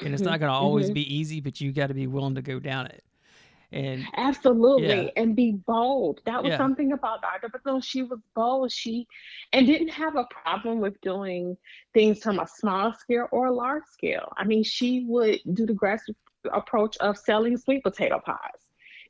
and 0.01 0.13
it's 0.13 0.23
not 0.23 0.39
going 0.39 0.51
to 0.51 0.55
always 0.55 0.87
mm-hmm. 0.87 0.95
be 0.95 1.15
easy, 1.15 1.39
but 1.39 1.61
you 1.61 1.71
got 1.71 1.87
to 1.87 1.93
be 1.93 2.07
willing 2.07 2.35
to 2.35 2.41
go 2.41 2.59
down 2.59 2.87
it. 2.87 3.03
And 3.73 4.05
absolutely, 4.17 5.05
yeah. 5.05 5.11
and 5.15 5.35
be 5.35 5.53
bold. 5.65 6.21
That 6.25 6.43
was 6.43 6.51
yeah. 6.51 6.57
something 6.57 6.91
about 6.91 7.23
Dr. 7.23 7.49
Bethune. 7.49 7.81
She 7.81 8.03
was 8.03 8.19
bold. 8.35 8.71
She 8.71 9.07
and 9.51 9.65
didn't 9.65 9.89
have 9.89 10.15
a 10.15 10.25
problem 10.25 10.79
with 10.79 11.01
doing 11.01 11.57
things 11.93 12.19
from 12.19 12.39
a 12.39 12.47
small 12.47 12.93
scale 12.93 13.27
or 13.31 13.47
a 13.47 13.51
large 13.51 13.83
scale. 13.91 14.31
I 14.37 14.43
mean, 14.43 14.63
she 14.63 15.05
would 15.07 15.39
do 15.53 15.65
the 15.65 15.73
grassroots 15.73 16.15
approach 16.51 16.97
of 16.97 17.17
selling 17.17 17.57
sweet 17.57 17.83
potato 17.83 18.21
pies. 18.23 18.37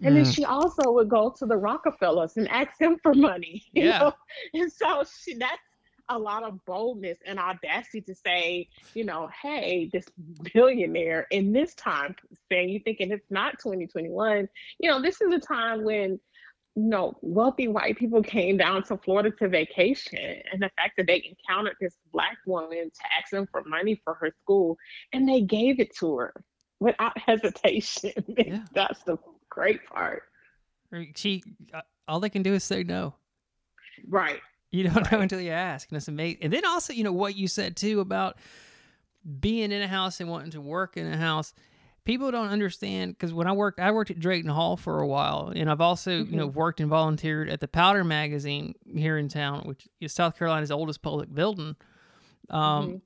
And 0.01 0.15
mm. 0.15 0.23
then 0.23 0.33
she 0.33 0.45
also 0.45 0.91
would 0.93 1.09
go 1.09 1.33
to 1.37 1.45
the 1.45 1.57
Rockefellers 1.57 2.37
and 2.37 2.47
ask 2.49 2.77
them 2.79 2.97
for 3.03 3.13
money. 3.13 3.65
You 3.73 3.85
yeah. 3.85 3.99
know? 3.99 4.13
And 4.53 4.71
so 4.71 5.03
she 5.03 5.35
that's 5.35 5.59
a 6.09 6.17
lot 6.17 6.43
of 6.43 6.63
boldness 6.65 7.17
and 7.25 7.39
audacity 7.39 8.01
to 8.01 8.15
say, 8.15 8.67
you 8.93 9.05
know, 9.05 9.29
hey, 9.41 9.89
this 9.91 10.05
billionaire 10.53 11.27
in 11.31 11.53
this 11.53 11.73
time 11.75 12.15
saying 12.51 12.69
you 12.69 12.79
thinking 12.79 13.11
it's 13.11 13.31
not 13.31 13.53
2021, 13.59 14.47
you 14.79 14.89
know, 14.89 15.01
this 15.01 15.21
is 15.21 15.33
a 15.33 15.39
time 15.39 15.83
when 15.83 16.19
you 16.75 16.83
know, 16.83 17.13
wealthy 17.21 17.67
white 17.67 17.97
people 17.97 18.23
came 18.23 18.57
down 18.57 18.83
to 18.83 18.97
Florida 18.97 19.29
to 19.37 19.47
vacation, 19.47 20.41
and 20.51 20.61
the 20.61 20.71
fact 20.75 20.93
that 20.97 21.05
they 21.05 21.23
encountered 21.37 21.75
this 21.79 21.95
black 22.11 22.37
woman 22.47 22.89
taxing 22.99 23.47
for 23.51 23.63
money 23.65 24.01
for 24.03 24.15
her 24.15 24.31
school, 24.41 24.77
and 25.11 25.29
they 25.29 25.41
gave 25.41 25.79
it 25.79 25.95
to 25.97 26.17
her 26.17 26.33
without 26.79 27.17
hesitation. 27.27 28.11
Yeah. 28.27 28.65
That's 28.73 29.03
the 29.03 29.17
great 29.49 29.85
part. 29.85 30.23
She, 31.15 31.43
uh, 31.73 31.81
all 32.07 32.19
they 32.19 32.29
can 32.29 32.41
do 32.43 32.53
is 32.53 32.63
say 32.63 32.83
no. 32.83 33.13
Right. 34.07 34.39
You 34.73 34.85
don't 34.85 34.95
right. 34.95 35.11
know 35.11 35.21
until 35.21 35.39
you 35.39 35.51
ask, 35.51 35.87
and 35.91 35.97
it's 35.97 36.07
amazing. 36.07 36.39
And 36.41 36.51
then 36.51 36.65
also, 36.65 36.93
you 36.93 37.03
know 37.03 37.13
what 37.13 37.35
you 37.35 37.47
said 37.47 37.77
too 37.77 37.99
about 37.99 38.37
being 39.39 39.71
in 39.71 39.83
a 39.83 39.87
house 39.87 40.19
and 40.19 40.27
wanting 40.27 40.49
to 40.51 40.61
work 40.61 40.97
in 40.97 41.05
a 41.05 41.15
house. 41.15 41.53
People 42.05 42.31
don't 42.31 42.49
understand 42.49 43.11
because 43.11 43.33
when 43.33 43.45
I 43.45 43.51
worked, 43.51 43.79
I 43.79 43.91
worked 43.91 44.09
at 44.09 44.19
Drayton 44.19 44.49
Hall 44.49 44.75
for 44.75 44.99
a 44.99 45.07
while, 45.07 45.53
and 45.55 45.69
I've 45.69 45.79
also, 45.79 46.11
mm-hmm. 46.11 46.31
you 46.31 46.37
know, 46.39 46.47
mm-hmm. 46.47 46.57
worked 46.57 46.79
and 46.79 46.89
volunteered 46.89 47.49
at 47.49 47.59
the 47.59 47.67
Powder 47.67 48.03
Magazine 48.03 48.73
here 48.83 49.19
in 49.19 49.29
town, 49.29 49.61
which 49.65 49.87
is 50.01 50.11
South 50.11 50.39
Carolina's 50.39 50.71
oldest 50.71 51.03
public 51.03 51.31
building. 51.31 51.75
Um, 52.49 52.87
mm-hmm. 52.87 52.97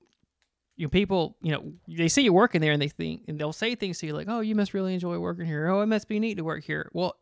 You 0.78 0.86
know, 0.86 0.90
people, 0.90 1.36
you 1.42 1.52
know, 1.52 1.74
they 1.90 2.08
see 2.08 2.22
you 2.22 2.32
working 2.32 2.62
there, 2.62 2.72
and 2.72 2.82
they 2.82 2.88
think, 2.88 3.24
and 3.28 3.38
they'll 3.38 3.52
say 3.52 3.76
things 3.76 3.98
to 3.98 4.06
you 4.08 4.14
like, 4.14 4.30
"Oh, 4.30 4.40
you 4.40 4.56
must 4.56 4.74
really 4.74 4.94
enjoy 4.94 5.18
working 5.20 5.46
here. 5.46 5.68
Oh, 5.68 5.82
it 5.82 5.88
must 5.88 6.08
be 6.08 6.18
neat 6.18 6.36
to 6.36 6.46
work 6.46 6.64
here." 6.64 6.90
Well, 6.94 7.18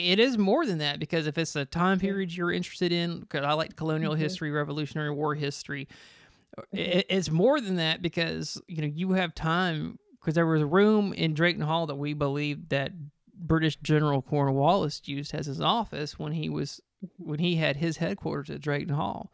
it 0.00 0.18
is 0.18 0.38
more 0.38 0.66
than 0.66 0.78
that 0.78 0.98
because 0.98 1.26
if 1.26 1.38
it's 1.38 1.56
a 1.56 1.64
time 1.64 1.98
period 1.98 2.34
you're 2.34 2.52
interested 2.52 2.92
in, 2.92 3.20
because 3.20 3.44
I 3.44 3.52
like 3.52 3.76
colonial 3.76 4.12
mm-hmm. 4.12 4.22
history, 4.22 4.50
Revolutionary 4.50 5.10
War 5.10 5.34
history, 5.34 5.88
uh, 6.56 6.62
mm-hmm. 6.62 6.78
it, 6.78 7.06
it's 7.08 7.30
more 7.30 7.60
than 7.60 7.76
that 7.76 8.02
because 8.02 8.60
you 8.66 8.82
know 8.82 8.88
you 8.88 9.12
have 9.12 9.34
time 9.34 9.98
because 10.20 10.34
there 10.34 10.46
was 10.46 10.62
a 10.62 10.66
room 10.66 11.12
in 11.12 11.34
Drayton 11.34 11.62
Hall 11.62 11.86
that 11.86 11.96
we 11.96 12.14
believe 12.14 12.68
that 12.68 12.92
British 13.34 13.76
General 13.76 14.22
Cornwallis 14.22 15.00
used 15.06 15.34
as 15.34 15.46
his 15.46 15.60
office 15.60 16.18
when 16.18 16.32
he 16.32 16.48
was 16.48 16.80
when 17.16 17.38
he 17.38 17.56
had 17.56 17.76
his 17.76 17.96
headquarters 17.96 18.50
at 18.50 18.60
Drayton 18.60 18.94
Hall. 18.94 19.32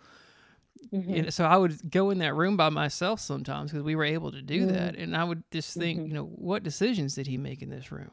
Mm-hmm. 0.92 1.14
And 1.14 1.34
so 1.34 1.44
I 1.44 1.56
would 1.56 1.90
go 1.90 2.10
in 2.10 2.18
that 2.18 2.34
room 2.34 2.56
by 2.56 2.68
myself 2.68 3.20
sometimes 3.20 3.70
because 3.70 3.84
we 3.84 3.96
were 3.96 4.04
able 4.04 4.30
to 4.32 4.42
do 4.42 4.62
mm-hmm. 4.66 4.74
that, 4.74 4.96
and 4.96 5.16
I 5.16 5.24
would 5.24 5.42
just 5.50 5.74
think, 5.74 5.98
mm-hmm. 5.98 6.08
you 6.08 6.14
know, 6.14 6.26
what 6.26 6.62
decisions 6.62 7.14
did 7.14 7.26
he 7.26 7.36
make 7.36 7.62
in 7.62 7.70
this 7.70 7.90
room? 7.90 8.10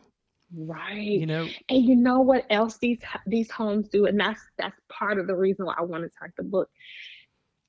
Right. 0.56 1.20
You 1.20 1.26
know, 1.26 1.48
and 1.70 1.84
you 1.84 1.96
know 1.96 2.22
what 2.22 2.46
else 2.50 2.78
these 2.78 3.00
these 3.26 3.50
homes 3.50 3.90
do, 3.90 4.06
and 4.06 4.20
that's 4.20 4.42
that's 4.58 4.80
part 4.88 5.20
of 5.20 5.28
the 5.28 5.36
reason 5.36 5.66
why 5.66 5.76
I 5.78 5.84
want 5.84 6.04
to 6.04 6.10
talk 6.20 6.30
the 6.38 6.44
book. 6.44 6.70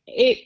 It 0.07 0.39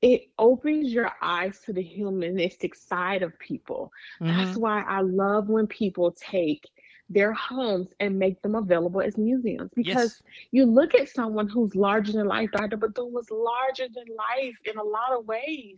it 0.00 0.30
opens 0.38 0.92
your 0.92 1.12
eyes 1.20 1.60
to 1.66 1.72
the 1.72 1.82
humanistic 1.82 2.74
side 2.74 3.22
of 3.22 3.38
people. 3.38 3.92
Mm-hmm. 4.20 4.36
That's 4.36 4.56
why 4.56 4.82
I 4.82 5.02
love 5.02 5.48
when 5.48 5.66
people 5.66 6.12
take 6.12 6.68
their 7.10 7.32
homes 7.34 7.88
and 8.00 8.18
make 8.18 8.40
them 8.42 8.54
available 8.54 9.02
as 9.02 9.18
museums 9.18 9.70
because 9.76 10.20
yes. 10.20 10.22
you 10.50 10.64
look 10.64 10.94
at 10.94 11.08
someone 11.08 11.48
who's 11.48 11.74
larger 11.76 12.12
than 12.12 12.26
life. 12.26 12.50
Dr. 12.52 12.78
Bethune 12.78 13.12
was 13.12 13.30
larger 13.30 13.86
than 13.94 14.04
life 14.16 14.56
in 14.64 14.78
a 14.78 14.82
lot 14.82 15.12
of 15.12 15.26
ways. 15.26 15.76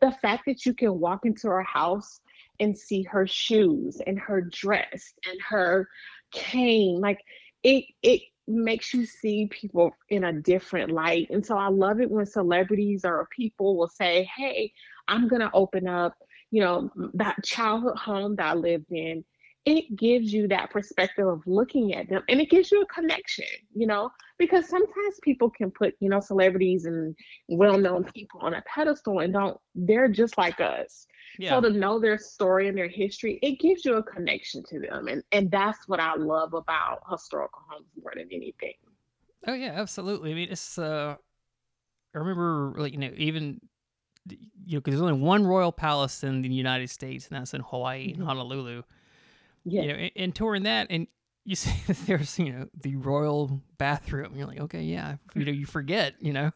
The 0.00 0.12
fact 0.12 0.44
that 0.46 0.66
you 0.66 0.74
can 0.74 1.00
walk 1.00 1.24
into 1.24 1.48
her 1.48 1.62
house 1.62 2.20
and 2.60 2.76
see 2.76 3.02
her 3.02 3.26
shoes 3.26 4.00
and 4.06 4.18
her 4.18 4.40
dress 4.40 5.14
and 5.28 5.40
her 5.40 5.88
cane 6.32 7.00
like 7.00 7.20
it 7.62 7.84
it 8.02 8.22
makes 8.46 8.92
you 8.92 9.06
see 9.06 9.46
people 9.46 9.90
in 10.10 10.24
a 10.24 10.32
different 10.32 10.90
light. 10.90 11.28
And 11.30 11.44
so 11.44 11.56
i 11.56 11.68
love 11.68 12.00
it 12.00 12.10
when 12.10 12.26
celebrities 12.26 13.04
or 13.04 13.28
people 13.34 13.76
will 13.76 13.88
say 13.88 14.28
hey 14.36 14.72
i'm 15.08 15.28
going 15.28 15.40
to 15.40 15.50
open 15.54 15.88
up 15.88 16.14
you 16.50 16.60
know 16.62 16.90
that 17.14 17.42
childhood 17.44 17.96
home 17.96 18.36
that 18.36 18.46
i 18.46 18.54
lived 18.54 18.90
in. 18.90 19.24
It 19.66 19.96
gives 19.96 20.30
you 20.30 20.46
that 20.48 20.70
perspective 20.70 21.26
of 21.26 21.40
looking 21.46 21.94
at 21.94 22.10
them 22.10 22.22
and 22.28 22.38
it 22.38 22.50
gives 22.50 22.70
you 22.70 22.82
a 22.82 22.86
connection 22.86 23.46
you 23.74 23.86
know 23.86 24.10
because 24.38 24.68
sometimes 24.68 25.18
people 25.22 25.48
can 25.48 25.70
put 25.70 25.94
you 26.00 26.10
know 26.10 26.20
celebrities 26.20 26.84
and 26.84 27.16
well-known 27.48 28.04
people 28.04 28.40
on 28.42 28.52
a 28.54 28.62
pedestal 28.66 29.20
and 29.20 29.32
don't 29.32 29.56
they're 29.74 30.08
just 30.08 30.36
like 30.36 30.60
us 30.60 31.06
yeah. 31.38 31.50
So 31.50 31.60
to 31.60 31.70
know 31.70 31.98
their 31.98 32.18
story 32.18 32.68
and 32.68 32.76
their 32.76 32.88
history, 32.88 33.38
it 33.42 33.58
gives 33.60 33.84
you 33.84 33.94
a 33.94 34.02
connection 34.02 34.62
to 34.70 34.80
them. 34.80 35.08
And 35.08 35.22
and 35.32 35.50
that's 35.50 35.88
what 35.88 36.00
I 36.00 36.14
love 36.14 36.54
about 36.54 37.02
historical 37.10 37.62
homes 37.68 37.88
more 38.00 38.12
than 38.14 38.28
anything. 38.32 38.74
Oh 39.46 39.54
yeah, 39.54 39.72
absolutely. 39.74 40.32
I 40.32 40.34
mean, 40.34 40.48
it's 40.50 40.78
uh 40.78 41.16
I 42.14 42.18
remember 42.18 42.74
like 42.76 42.92
you 42.92 42.98
know, 42.98 43.10
even 43.16 43.60
you 44.28 44.38
know, 44.76 44.80
because 44.80 44.92
there's 44.94 45.02
only 45.02 45.20
one 45.20 45.46
royal 45.46 45.72
palace 45.72 46.24
in 46.24 46.42
the 46.42 46.48
United 46.48 46.88
States, 46.88 47.28
and 47.28 47.38
that's 47.38 47.52
in 47.54 47.60
Hawaii, 47.60 48.12
mm-hmm. 48.12 48.22
in 48.22 48.26
Honolulu. 48.26 48.82
Yeah. 49.64 49.82
You 49.82 49.88
know, 49.88 49.94
and, 49.94 50.10
and 50.16 50.34
touring 50.34 50.62
that, 50.64 50.86
and 50.90 51.06
you 51.44 51.56
see 51.56 51.74
that 51.86 51.98
there's 52.06 52.38
you 52.38 52.52
know 52.52 52.68
the 52.80 52.96
royal 52.96 53.60
bathroom. 53.78 54.34
You're 54.36 54.46
like, 54.46 54.60
okay, 54.60 54.82
yeah, 54.82 55.16
you 55.34 55.44
know, 55.44 55.52
you 55.52 55.66
forget, 55.66 56.14
you 56.20 56.32
know, 56.32 56.52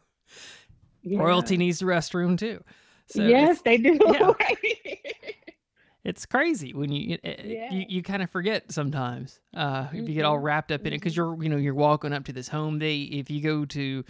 yeah. 1.01 1.19
royalty 1.19 1.57
needs 1.57 1.79
the 1.79 1.85
restroom 1.85 2.37
too. 2.37 2.63
So 3.09 3.23
yes, 3.23 3.61
they 3.61 3.77
do. 3.77 3.99
Yeah. 4.07 4.33
it's 6.03 6.25
crazy 6.25 6.73
when 6.73 6.91
you 6.91 7.17
yeah. 7.23 7.71
you, 7.71 7.85
you 7.89 8.03
kind 8.03 8.23
of 8.23 8.29
forget 8.29 8.71
sometimes 8.71 9.39
uh, 9.55 9.87
if 9.91 10.07
you 10.07 10.15
get 10.15 10.25
all 10.25 10.35
mm-hmm. 10.35 10.45
wrapped 10.45 10.71
up 10.71 10.81
in 10.81 10.87
it 10.87 10.97
because 10.97 11.13
mm-hmm. 11.13 11.41
you're 11.41 11.43
you 11.43 11.49
know 11.49 11.57
you're 11.57 11.73
walking 11.73 12.13
up 12.13 12.25
to 12.25 12.33
this 12.33 12.47
home. 12.47 12.79
They 12.79 12.99
if 13.01 13.29
you 13.29 13.41
go 13.41 13.65
to 13.65 14.03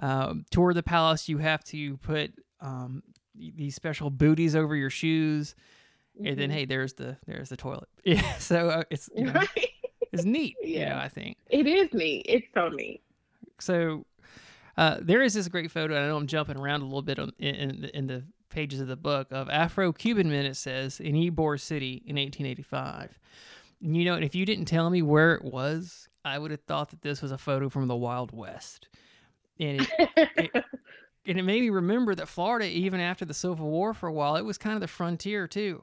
um, 0.00 0.44
tour 0.50 0.74
the 0.74 0.82
palace, 0.82 1.28
you 1.28 1.38
have 1.38 1.62
to 1.64 1.96
put 1.98 2.32
um, 2.60 3.02
these 3.34 3.74
special 3.74 4.10
booties 4.10 4.56
over 4.56 4.74
your 4.74 4.90
shoes, 4.90 5.54
mm-hmm. 6.16 6.26
and 6.26 6.38
then 6.38 6.50
mm-hmm. 6.50 6.58
hey, 6.58 6.64
there's 6.64 6.94
the 6.94 7.16
there's 7.26 7.48
the 7.48 7.56
toilet. 7.56 7.88
Yeah, 8.04 8.38
so 8.38 8.70
uh, 8.70 8.82
it's 8.90 9.08
you 9.14 9.26
know, 9.26 9.32
right. 9.32 9.68
it's 10.12 10.24
neat. 10.24 10.56
Yeah, 10.62 10.78
you 10.78 10.86
know, 10.86 10.98
I 10.98 11.08
think 11.08 11.36
it 11.48 11.66
is 11.66 11.92
neat. 11.92 12.26
It's 12.28 12.46
so 12.54 12.68
neat. 12.68 13.02
So 13.58 14.06
uh, 14.76 14.98
there 15.00 15.22
is 15.22 15.34
this 15.34 15.48
great 15.48 15.70
photo. 15.70 15.94
I 15.94 16.06
know 16.06 16.16
I'm 16.16 16.26
jumping 16.26 16.56
around 16.56 16.80
a 16.80 16.84
little 16.84 17.02
bit 17.02 17.18
on, 17.18 17.32
in, 17.38 17.54
in, 17.54 17.84
in 17.92 18.06
the 18.06 18.24
pages 18.50 18.80
of 18.80 18.88
the 18.88 18.96
book 18.96 19.28
of 19.30 19.48
Afro-Cuban 19.48 20.28
men, 20.30 20.44
it 20.44 20.56
says, 20.56 21.00
in 21.00 21.14
Ybor 21.14 21.58
City 21.58 22.02
in 22.06 22.16
1885. 22.16 23.18
And 23.82 23.96
you 23.96 24.04
know, 24.04 24.14
if 24.14 24.34
you 24.34 24.44
didn't 24.44 24.66
tell 24.66 24.90
me 24.90 25.02
where 25.02 25.34
it 25.34 25.44
was, 25.44 26.08
I 26.24 26.38
would 26.38 26.50
have 26.50 26.62
thought 26.62 26.90
that 26.90 27.02
this 27.02 27.22
was 27.22 27.32
a 27.32 27.38
photo 27.38 27.68
from 27.68 27.88
the 27.88 27.96
Wild 27.96 28.32
West. 28.32 28.88
And 29.58 29.80
it, 29.98 30.28
it, 30.36 30.50
and 31.26 31.38
it 31.38 31.42
made 31.42 31.62
me 31.62 31.70
remember 31.70 32.14
that 32.14 32.28
Florida, 32.28 32.66
even 32.66 33.00
after 33.00 33.24
the 33.24 33.34
Civil 33.34 33.70
War 33.70 33.94
for 33.94 34.08
a 34.08 34.12
while, 34.12 34.36
it 34.36 34.44
was 34.44 34.58
kind 34.58 34.74
of 34.74 34.80
the 34.80 34.88
frontier 34.88 35.46
too. 35.46 35.82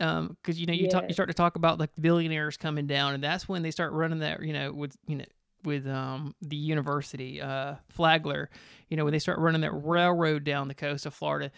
Um, 0.00 0.36
because 0.40 0.58
you 0.58 0.66
know 0.66 0.72
you 0.72 0.88
talk, 0.88 1.04
you 1.08 1.12
start 1.12 1.28
to 1.28 1.34
talk 1.34 1.56
about 1.56 1.78
like 1.78 1.94
the 1.94 2.00
billionaires 2.00 2.56
coming 2.56 2.86
down, 2.86 3.12
and 3.12 3.22
that's 3.22 3.48
when 3.48 3.62
they 3.62 3.70
start 3.70 3.92
running 3.92 4.20
that. 4.20 4.40
You 4.42 4.52
know, 4.52 4.72
with 4.72 4.96
you 5.06 5.16
know 5.16 5.24
with 5.64 5.86
um 5.86 6.34
the 6.40 6.56
university, 6.56 7.40
uh, 7.40 7.74
Flagler. 7.88 8.48
You 8.88 8.96
know, 8.96 9.04
when 9.04 9.12
they 9.12 9.18
start 9.18 9.38
running 9.38 9.60
that 9.62 9.72
railroad 9.72 10.44
down 10.44 10.68
the 10.68 10.74
coast 10.74 11.04
of 11.06 11.12
Florida, 11.12 11.50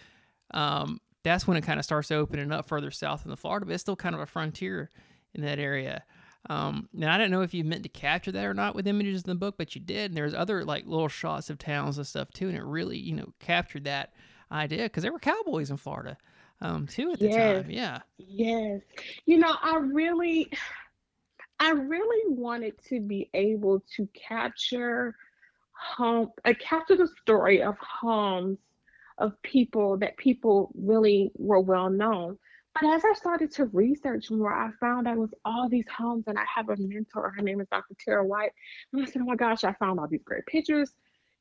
um, 0.53 1.01
that's 1.23 1.47
when 1.47 1.57
it 1.57 1.63
kind 1.63 1.79
of 1.79 1.85
starts 1.85 2.11
opening 2.11 2.53
up 2.53 2.67
further 2.69 2.91
south 2.91 3.25
in 3.25 3.31
the 3.31 3.37
Florida, 3.37 3.67
but 3.67 3.73
it's 3.73 3.83
still 3.83 3.97
kind 3.97 4.15
of 4.15 4.21
a 4.21 4.27
frontier 4.27 4.91
in 5.35 5.43
that 5.43 5.59
area. 5.59 6.05
Um, 6.51 6.89
and 6.95 7.05
I 7.05 7.19
don't 7.19 7.31
know 7.31 7.43
if 7.43 7.55
you 7.55 7.63
meant 7.63 7.85
to 7.85 7.89
capture 7.89 8.33
that 8.33 8.45
or 8.45 8.55
not 8.55 8.75
with 8.75 8.89
images 8.89 9.23
in 9.23 9.29
the 9.29 9.37
book, 9.37 9.55
but 9.57 9.75
you 9.75 9.81
did. 9.81 10.11
And 10.11 10.17
there's 10.17 10.35
other 10.35 10.65
like 10.65 10.87
little 10.87 11.09
shots 11.09 11.51
of 11.51 11.59
towns 11.59 11.99
and 11.99 12.07
stuff 12.07 12.31
too, 12.33 12.49
and 12.49 12.57
it 12.57 12.65
really, 12.65 12.99
you 12.99 13.15
know, 13.15 13.33
captured 13.39 13.85
that 13.85 14.13
idea 14.51 14.85
because 14.85 15.05
there 15.05 15.13
were 15.13 15.21
cowboys 15.21 15.71
in 15.71 15.77
Florida, 15.77 16.17
um, 16.61 16.87
too 16.87 17.11
at 17.13 17.21
the 17.21 17.29
Yes. 17.29 17.29
time. 17.29 17.71
Yeah, 17.71 18.01
Yes. 18.19 18.81
You 19.27 19.39
know, 19.39 19.55
I 19.63 19.77
really, 19.77 20.51
I 21.61 21.71
really 21.71 22.35
wanted 22.35 22.75
to 22.89 23.01
be 23.01 23.31
able 23.35 23.83
to 23.97 24.09
capture 24.15 25.17
home, 25.73 26.31
uh, 26.45 26.55
capture 26.61 26.97
the 26.97 27.09
story 27.23 27.63
of 27.63 27.77
homes 27.79 28.59
of 29.23 29.41
people 29.43 29.97
that 29.99 30.17
people 30.17 30.73
really 30.75 31.31
were 31.37 31.61
well 31.61 31.89
known. 31.89 32.37
But 32.75 32.91
as 32.93 33.05
I 33.05 33.13
started 33.15 33.53
to 33.53 33.67
research 33.67 34.31
more, 34.31 34.53
I 34.53 34.71
found 34.81 35.07
out 35.07 35.17
it 35.17 35.21
was 35.21 35.35
all 35.45 35.69
these 35.69 35.87
homes, 35.97 36.25
and 36.27 36.39
I 36.39 36.45
have 36.53 36.69
a 36.71 36.77
mentor. 36.77 37.31
Her 37.31 37.43
name 37.43 37.61
is 37.61 37.69
Dr. 37.71 37.95
Tara 38.05 38.27
White. 38.27 38.51
And 38.93 39.03
I 39.03 39.05
said, 39.05 39.23
"Oh 39.23 39.27
my 39.27 39.37
gosh, 39.37 39.63
I 39.63 39.73
found 39.75 40.01
all 40.01 40.09
these 40.09 40.25
great 40.25 40.45
pictures. 40.47 40.93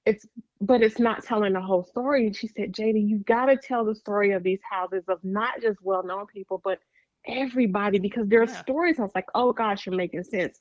It's, 0.06 0.26
but 0.60 0.82
it's 0.82 1.00
not 1.00 1.24
telling 1.24 1.54
the 1.54 1.62
whole 1.62 1.84
story." 1.84 2.28
And 2.28 2.36
she 2.36 2.48
said, 2.48 2.74
"Jada, 2.74 3.02
you've 3.02 3.26
got 3.26 3.46
to 3.46 3.58
tell 3.58 3.84
the 3.84 3.96
story 3.96 4.32
of 4.32 4.44
these 4.44 4.60
houses 4.70 5.04
of 5.08 5.24
not 5.24 5.62
just 5.62 5.82
well-known 5.82 6.28
people, 6.28 6.62
but 6.64 6.80
everybody, 7.26 7.98
because 7.98 8.28
there 8.28 8.42
are 8.42 8.48
yeah, 8.48 8.62
stories." 8.62 9.00
I 9.00 9.04
was 9.04 9.16
like, 9.16 9.30
"Oh 9.34 9.54
gosh, 9.54 9.86
you're 9.86 9.96
making 9.96 10.24
sense." 10.24 10.60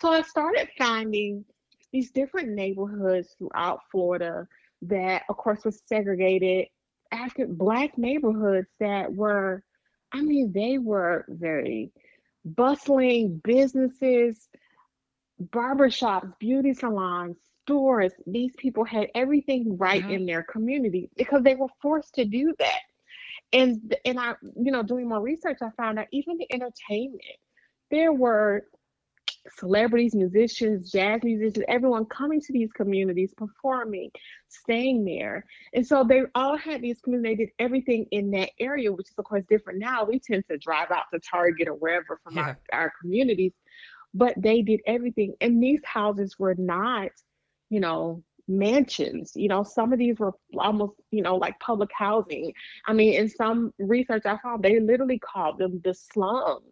So 0.00 0.10
I 0.12 0.22
started 0.22 0.68
finding 0.78 1.44
these 1.92 2.10
different 2.10 2.48
neighborhoods 2.48 3.34
throughout 3.38 3.80
Florida 3.90 4.48
that, 4.82 5.22
of 5.28 5.36
course, 5.36 5.64
was 5.64 5.80
segregated 5.86 6.66
African 7.12 7.54
Black 7.54 7.96
neighborhoods 7.98 8.68
that 8.80 9.12
were, 9.12 9.62
I 10.12 10.22
mean, 10.22 10.52
they 10.52 10.78
were 10.78 11.24
very 11.28 11.92
bustling 12.44 13.40
businesses, 13.44 14.48
barbershops, 15.42 16.38
beauty 16.38 16.72
salons, 16.74 17.36
stores. 17.62 18.12
These 18.26 18.52
people 18.56 18.84
had 18.84 19.08
everything 19.14 19.76
right 19.78 20.04
hmm 20.04 20.08
in 20.08 20.26
their 20.26 20.42
community 20.42 21.10
because 21.16 21.42
they 21.42 21.54
were 21.54 21.68
forced 21.80 22.14
to 22.14 22.24
do 22.24 22.54
that. 22.58 22.80
And 23.52 23.94
and 24.04 24.18
I, 24.18 24.34
you 24.56 24.72
know, 24.72 24.82
doing 24.82 25.08
more 25.08 25.20
research, 25.20 25.58
I 25.62 25.70
found 25.76 25.98
out 25.98 26.06
even 26.12 26.38
the 26.38 26.52
entertainment, 26.52 27.22
there 27.90 28.12
were 28.12 28.66
celebrities, 29.58 30.14
musicians, 30.14 30.90
jazz 30.90 31.22
musicians, 31.22 31.64
everyone 31.68 32.06
coming 32.06 32.40
to 32.40 32.52
these 32.52 32.72
communities, 32.72 33.32
performing, 33.36 34.10
staying 34.48 35.04
there. 35.04 35.44
And 35.72 35.86
so 35.86 36.04
they 36.04 36.22
all 36.34 36.56
had 36.56 36.82
these 36.82 37.00
communities, 37.00 37.38
they 37.38 37.44
did 37.44 37.52
everything 37.58 38.06
in 38.10 38.30
that 38.32 38.50
area, 38.58 38.92
which 38.92 39.08
is 39.08 39.14
of 39.18 39.24
course 39.24 39.44
different 39.48 39.78
now. 39.78 40.04
We 40.04 40.18
tend 40.18 40.44
to 40.50 40.58
drive 40.58 40.90
out 40.90 41.04
to 41.12 41.20
Target 41.20 41.68
or 41.68 41.74
wherever 41.74 42.18
from 42.22 42.36
yeah, 42.36 42.42
our, 42.42 42.60
our 42.72 42.92
communities, 43.00 43.52
but 44.12 44.34
they 44.36 44.62
did 44.62 44.80
everything. 44.86 45.34
And 45.40 45.62
these 45.62 45.80
houses 45.84 46.38
were 46.38 46.54
not, 46.56 47.10
you 47.70 47.80
know, 47.80 48.22
mansions. 48.48 49.32
You 49.34 49.48
know, 49.48 49.62
some 49.62 49.92
of 49.92 49.98
these 49.98 50.18
were 50.18 50.32
almost, 50.58 50.94
you 51.10 51.22
know, 51.22 51.36
like 51.36 51.58
public 51.60 51.90
housing. 51.96 52.52
I 52.86 52.92
mean, 52.92 53.14
in 53.14 53.28
some 53.28 53.72
research 53.78 54.22
I 54.26 54.38
found, 54.42 54.62
they 54.62 54.80
literally 54.80 55.18
called 55.18 55.58
them 55.58 55.80
the 55.84 55.94
slums 55.94 56.62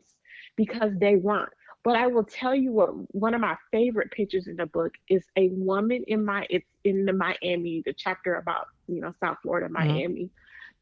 because 0.56 0.92
they 0.98 1.16
weren't. 1.16 1.52
But 1.84 1.96
I 1.96 2.06
will 2.06 2.24
tell 2.24 2.54
you 2.54 2.72
what 2.72 2.90
one 3.14 3.34
of 3.34 3.40
my 3.40 3.56
favorite 3.70 4.10
pictures 4.10 4.46
in 4.46 4.56
the 4.56 4.66
book 4.66 4.92
is 5.08 5.24
a 5.36 5.48
woman 5.50 6.04
in 6.06 6.24
my 6.24 6.46
it's 6.50 6.66
in 6.84 7.04
the 7.04 7.12
Miami, 7.12 7.82
the 7.84 7.92
chapter 7.96 8.34
about, 8.34 8.66
you 8.88 9.00
know, 9.00 9.12
South 9.20 9.38
Florida, 9.42 9.68
hmm 9.78 9.98
Miami. 9.98 10.30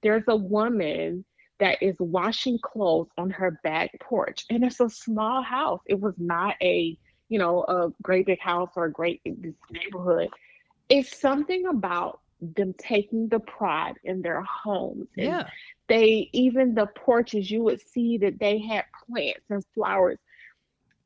There's 0.03 0.25
a 0.29 0.37
woman 0.37 1.25
that 1.61 1.83
is 1.83 1.97
washing 2.01 2.59
clothes 2.63 3.09
on 3.19 3.31
her 3.31 3.61
back 3.63 3.91
porch. 4.01 4.45
And 4.51 4.65
it's 4.65 4.81
a 4.81 4.89
small 4.89 5.43
house. 5.43 5.81
It 5.87 6.01
was 6.01 6.15
not 6.19 6.57
a, 6.63 6.97
you 7.29 7.39
know, 7.39 7.65
a 7.69 7.91
great 8.03 8.27
big 8.27 8.41
house 8.41 8.71
or 8.77 8.87
a 8.87 8.93
great 8.93 9.21
neighborhood. 9.71 10.29
It's 10.89 11.19
something 11.19 11.67
about 11.67 12.21
them 12.41 12.75
taking 12.79 13.29
the 13.29 13.41
pride 13.41 13.95
in 14.05 14.23
their 14.23 14.43
homes 14.43 15.09
and 15.19 15.37
yeah, 15.37 15.51
they 15.89 16.29
even 16.33 16.75
the 16.75 16.87
porches 16.87 17.51
you 17.51 17.63
would 17.63 17.81
see 17.81 18.19
that 18.19 18.39
they 18.39 18.59
had 18.59 18.85
plants 19.07 19.45
and 19.51 19.65
flowers 19.75 20.19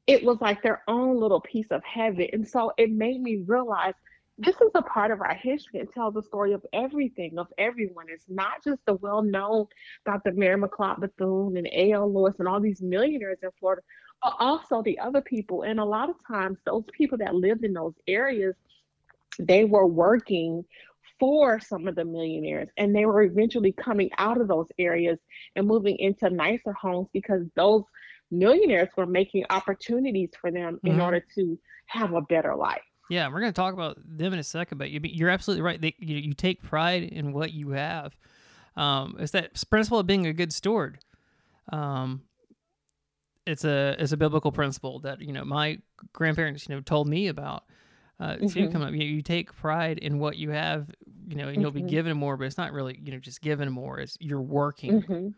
it 0.07 0.25
was 0.25 0.39
like 0.41 0.63
their 0.63 0.83
own 0.89 1.19
little 1.19 1.41
piece 1.41 1.67
of 1.71 1.83
heaven. 1.85 2.29
And 2.33 2.47
so 2.47 2.73
it 2.77 2.91
made 2.91 3.21
me 3.21 3.43
realize 3.47 3.95
this 4.37 4.57
is 4.57 4.71
a 4.75 4.83
part 4.83 5.11
of 5.11 5.21
our 5.21 5.35
history 5.35 5.81
and 5.81 5.91
tells 5.93 6.15
the 6.15 6.23
story 6.23 6.53
of 6.53 6.65
everything, 6.73 7.39
of 7.39 7.47
everyone. 7.57 8.07
It's 8.09 8.25
not 8.29 8.65
just 8.65 8.81
the 8.85 8.95
well 8.95 9.23
known 9.23 9.67
Dr. 10.05 10.33
Mary 10.33 10.61
McLeod 10.61 11.01
Bethune 11.01 11.57
and 11.57 11.69
A.L. 11.69 12.13
Lewis 12.13 12.35
and 12.39 12.49
all 12.49 12.61
these 12.61 12.83
millionaires 12.83 13.39
in 13.43 13.51
Florida, 13.61 13.83
but 14.23 14.35
also 14.41 14.83
the 14.83 14.99
other 14.99 15.21
people. 15.21 15.63
And 15.63 15.79
a 15.79 15.85
lot 15.85 16.11
of 16.11 16.17
times, 16.27 16.59
those 16.67 16.85
people 16.93 17.19
that 17.19 17.35
lived 17.35 17.65
in 17.65 17.73
those 17.73 17.95
areas, 18.09 18.57
they 19.39 19.65
were 19.65 19.87
working 19.87 20.65
for 21.21 21.61
some 21.61 21.87
of 21.87 21.95
the 21.95 22.05
millionaires 22.05 22.69
and 22.77 22.95
they 22.95 23.07
were 23.07 23.23
eventually 23.23 23.73
coming 23.73 24.11
out 24.19 24.41
of 24.41 24.49
those 24.49 24.67
areas 24.79 25.19
and 25.55 25.67
moving 25.67 25.97
into 25.99 26.29
nicer 26.29 26.73
homes 26.73 27.09
because 27.13 27.43
those 27.55 27.85
millionaires 28.31 28.89
were 28.97 29.07
making 29.07 29.45
opportunities 29.51 30.31
for 30.41 30.51
them 30.51 30.81
in 30.85 30.99
hmm 30.99 31.01
order 31.01 31.25
to 31.37 31.59
have 31.87 32.15
a 32.15 32.23
better 32.23 32.55
life. 32.55 32.83
yeah. 33.09 33.29
We're 33.29 33.41
gonna 33.41 33.53
talk 33.53 33.75
about 33.75 33.99
them 34.05 34.33
in 34.33 34.39
a 34.39 34.45
second, 34.45 34.79
but 34.79 34.91
you, 34.91 35.01
you're 35.03 35.31
absolutely 35.31 35.63
right. 35.63 35.81
They, 35.81 35.95
you, 35.99 36.17
you 36.17 36.35
take 36.35 36.63
pride 36.63 37.03
in 37.05 37.33
what 37.33 37.53
you 37.53 37.71
have. 37.71 38.17
Um, 38.77 39.17
it's 39.19 39.33
that 39.33 39.53
principle 39.71 39.99
of 39.99 40.07
being 40.07 40.27
a 40.27 40.33
good 40.33 40.53
steward. 40.53 40.99
Um, 41.71 42.23
it's 43.47 43.65
a 43.65 43.95
it's 43.99 44.13
a 44.13 44.17
biblical 44.17 44.53
principle 44.53 45.01
that 45.01 45.21
you 45.21 45.33
know 45.33 45.45
my 45.45 45.79
grandparents 46.13 46.69
you 46.69 46.75
know 46.75 46.81
told 46.81 47.09
me 47.09 47.29
about 47.29 47.65
uh, 48.21 48.37
too. 48.47 48.69
hmm 48.69 48.69
Come 48.69 48.83
up, 48.83 48.93
you, 48.93 49.05
you 49.05 49.23
take 49.23 49.55
pride 49.55 49.99
in 49.99 50.19
what 50.19 50.37
you 50.37 50.51
have, 50.51 50.91
you 51.29 51.37
know, 51.37 51.49
and 51.49 51.61
you'll 51.61 51.71
be 51.71 51.83
hmm 51.83 51.89
given 51.89 52.17
more, 52.17 52.37
but 52.37 52.45
it's 52.45 52.59
not 52.59 52.73
really 52.73 52.99
you 53.03 53.13
know 53.13 53.19
just 53.19 53.43
given 53.43 53.71
more. 53.71 53.99
It's 53.99 54.17
you're 54.21 54.41
working 54.41 55.05
hmm 55.07 55.35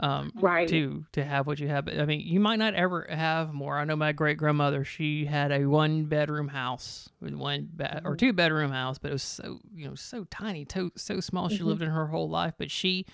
um, 0.00 0.32
Right. 0.34 0.68
to 0.68 1.04
to 1.12 1.24
have 1.24 1.46
what 1.46 1.58
you 1.58 1.68
have. 1.68 1.84
But 1.84 1.98
I 1.98 2.04
mean, 2.04 2.20
you 2.20 2.40
might 2.40 2.58
not 2.58 2.74
ever 2.74 3.06
have 3.10 3.52
more. 3.52 3.78
I 3.78 3.84
know 3.84 3.96
my 3.96 4.12
great 4.12 4.38
grandmother; 4.38 4.84
she 4.84 5.24
had 5.26 5.50
a 5.50 5.66
one 5.66 6.04
bedroom 6.04 6.48
house 6.48 7.08
with 7.20 7.34
one 7.34 7.68
bed 7.72 8.02
or 8.04 8.16
two 8.16 8.32
bedroom 8.32 8.70
house, 8.70 8.98
but 8.98 9.10
it 9.10 9.14
was 9.14 9.22
so 9.22 9.60
you 9.74 9.88
know 9.88 9.94
so 9.94 10.24
tiny, 10.30 10.66
so 10.70 10.90
so 10.96 11.20
small. 11.20 11.48
She 11.48 11.58
hmm 11.58 11.68
lived 11.68 11.82
in 11.82 11.90
her 11.90 12.06
whole 12.08 12.28
life, 12.28 12.54
but 12.58 12.70
she 12.70 13.06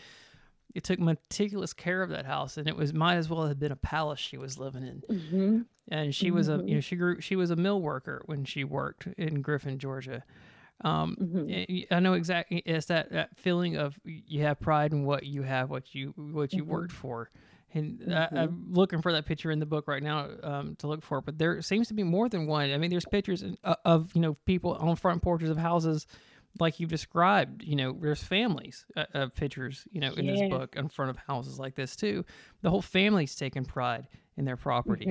it 0.75 0.83
took 0.85 0.99
meticulous 0.99 1.73
care 1.73 2.03
of 2.03 2.11
that 2.11 2.27
house, 2.27 2.57
and 2.57 2.69
it 2.69 2.77
was 2.77 2.93
might 2.93 3.17
as 3.17 3.29
well 3.29 3.47
have 3.47 3.59
been 3.59 3.73
a 3.73 3.77
palace 3.77 4.19
she 4.21 4.37
was 4.37 4.59
living 4.59 4.83
in. 4.83 5.03
hmm 5.09 5.61
And 5.89 6.15
she 6.15 6.31
was 6.31 6.49
a 6.49 6.53
you 6.53 6.59
hmm 6.63 6.75
know 6.75 6.81
she 6.81 6.97
grew 6.97 7.21
she 7.21 7.37
was 7.37 7.51
a 7.51 7.57
mill 7.57 7.81
worker 7.81 8.23
when 8.27 8.45
she 8.45 8.65
worked 8.65 9.07
in 9.17 9.41
Griffin, 9.43 9.79
Georgia. 9.79 10.25
Um, 10.83 11.17
hmm 11.19 11.51
I 11.51 11.87
I 11.91 12.01
know 12.01 12.15
exactly. 12.15 12.63
It's 12.67 12.87
that, 12.87 13.11
that 13.13 13.37
feeling 13.37 13.77
of 13.77 13.99
you 14.05 14.43
have 14.43 14.61
pride 14.61 14.93
in 14.93 15.05
what 15.05 15.25
you 15.25 15.43
have, 15.43 15.71
what 15.71 15.95
you 15.95 16.13
what 16.17 16.53
you 16.53 16.65
hmm 16.65 16.71
worked 16.71 16.93
for, 16.93 17.31
and 17.73 18.13
I, 18.13 18.29
hmm 18.31 18.37
I'm 18.37 18.67
looking 18.71 19.01
for 19.01 19.13
that 19.13 19.25
picture 19.25 19.51
in 19.51 19.61
the 19.61 19.67
book 19.67 19.87
right 19.87 20.03
now 20.03 20.29
um, 20.43 20.77
to 20.77 20.87
look 20.89 21.03
for. 21.03 21.21
But 21.21 21.39
there 21.39 21.61
seems 21.63 21.89
to 21.89 21.95
be 21.95 22.03
more 22.03 22.29
than 22.29 22.47
one. 22.47 22.71
I 22.71 22.79
mean, 22.79 22.91
there's 22.91 23.05
pictures 23.07 23.43
in- 23.43 23.57
uh, 23.65 23.77
of 23.85 24.15
you 24.15 24.21
know 24.21 24.35
people 24.47 24.75
on 24.75 24.97
front 24.97 25.23
porches 25.23 25.49
of 25.49 25.57
houses, 25.57 26.07
like 26.59 26.81
you've 26.81 26.91
described. 26.91 27.63
You 27.63 27.77
know, 27.77 27.97
there's 27.99 28.23
families 28.23 28.85
uh, 28.97 29.05
of 29.15 29.35
pictures. 29.35 29.87
You 29.93 30.01
know, 30.01 30.13
in 30.15 30.27
this 30.27 30.41
book 30.51 30.75
in 30.77 30.89
front 30.89 31.11
of 31.11 31.17
houses 31.19 31.59
like 31.59 31.77
this 31.77 31.95
too. 31.97 32.25
The 32.63 32.71
whole 32.71 32.83
family's 32.83 33.35
taking 33.37 33.65
pride 33.65 34.09
in 34.37 34.45
their 34.45 34.57
property. 34.57 35.07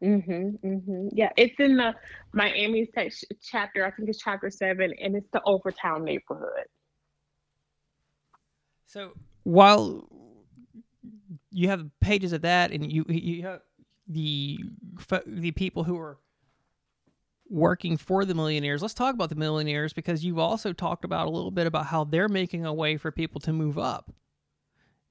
Hmm 0.00 0.50
hmm 0.50 1.08
Yeah, 1.12 1.30
it's 1.36 1.58
in 1.58 1.76
the 1.76 1.94
Miami 2.32 2.88
sec- 2.94 3.12
chapter. 3.42 3.84
I 3.84 3.90
think 3.90 4.08
it's 4.08 4.18
chapter 4.18 4.50
seven, 4.50 4.92
and 5.00 5.16
it's 5.16 5.30
the 5.32 5.42
Overtown 5.46 6.04
neighborhood. 6.04 6.66
So 8.86 9.12
while 9.44 10.08
you 11.50 11.68
have 11.68 11.88
pages 12.00 12.32
of 12.32 12.42
that, 12.42 12.72
and 12.72 12.90
you 12.90 13.04
you 13.08 13.42
have 13.42 13.60
the 14.08 14.58
the 15.26 15.50
people 15.52 15.84
who 15.84 15.98
are 15.98 16.18
working 17.48 17.96
for 17.96 18.24
the 18.24 18.34
millionaires. 18.34 18.82
Let's 18.82 18.94
talk 18.94 19.14
about 19.14 19.28
the 19.28 19.36
millionaires 19.36 19.92
because 19.92 20.24
you've 20.24 20.38
also 20.38 20.72
talked 20.72 21.04
about 21.04 21.26
a 21.26 21.30
little 21.30 21.50
bit 21.50 21.66
about 21.66 21.86
how 21.86 22.04
they're 22.04 22.28
making 22.28 22.64
a 22.64 22.74
way 22.74 22.96
for 22.96 23.10
people 23.10 23.40
to 23.42 23.52
move 23.52 23.78
up 23.78 24.12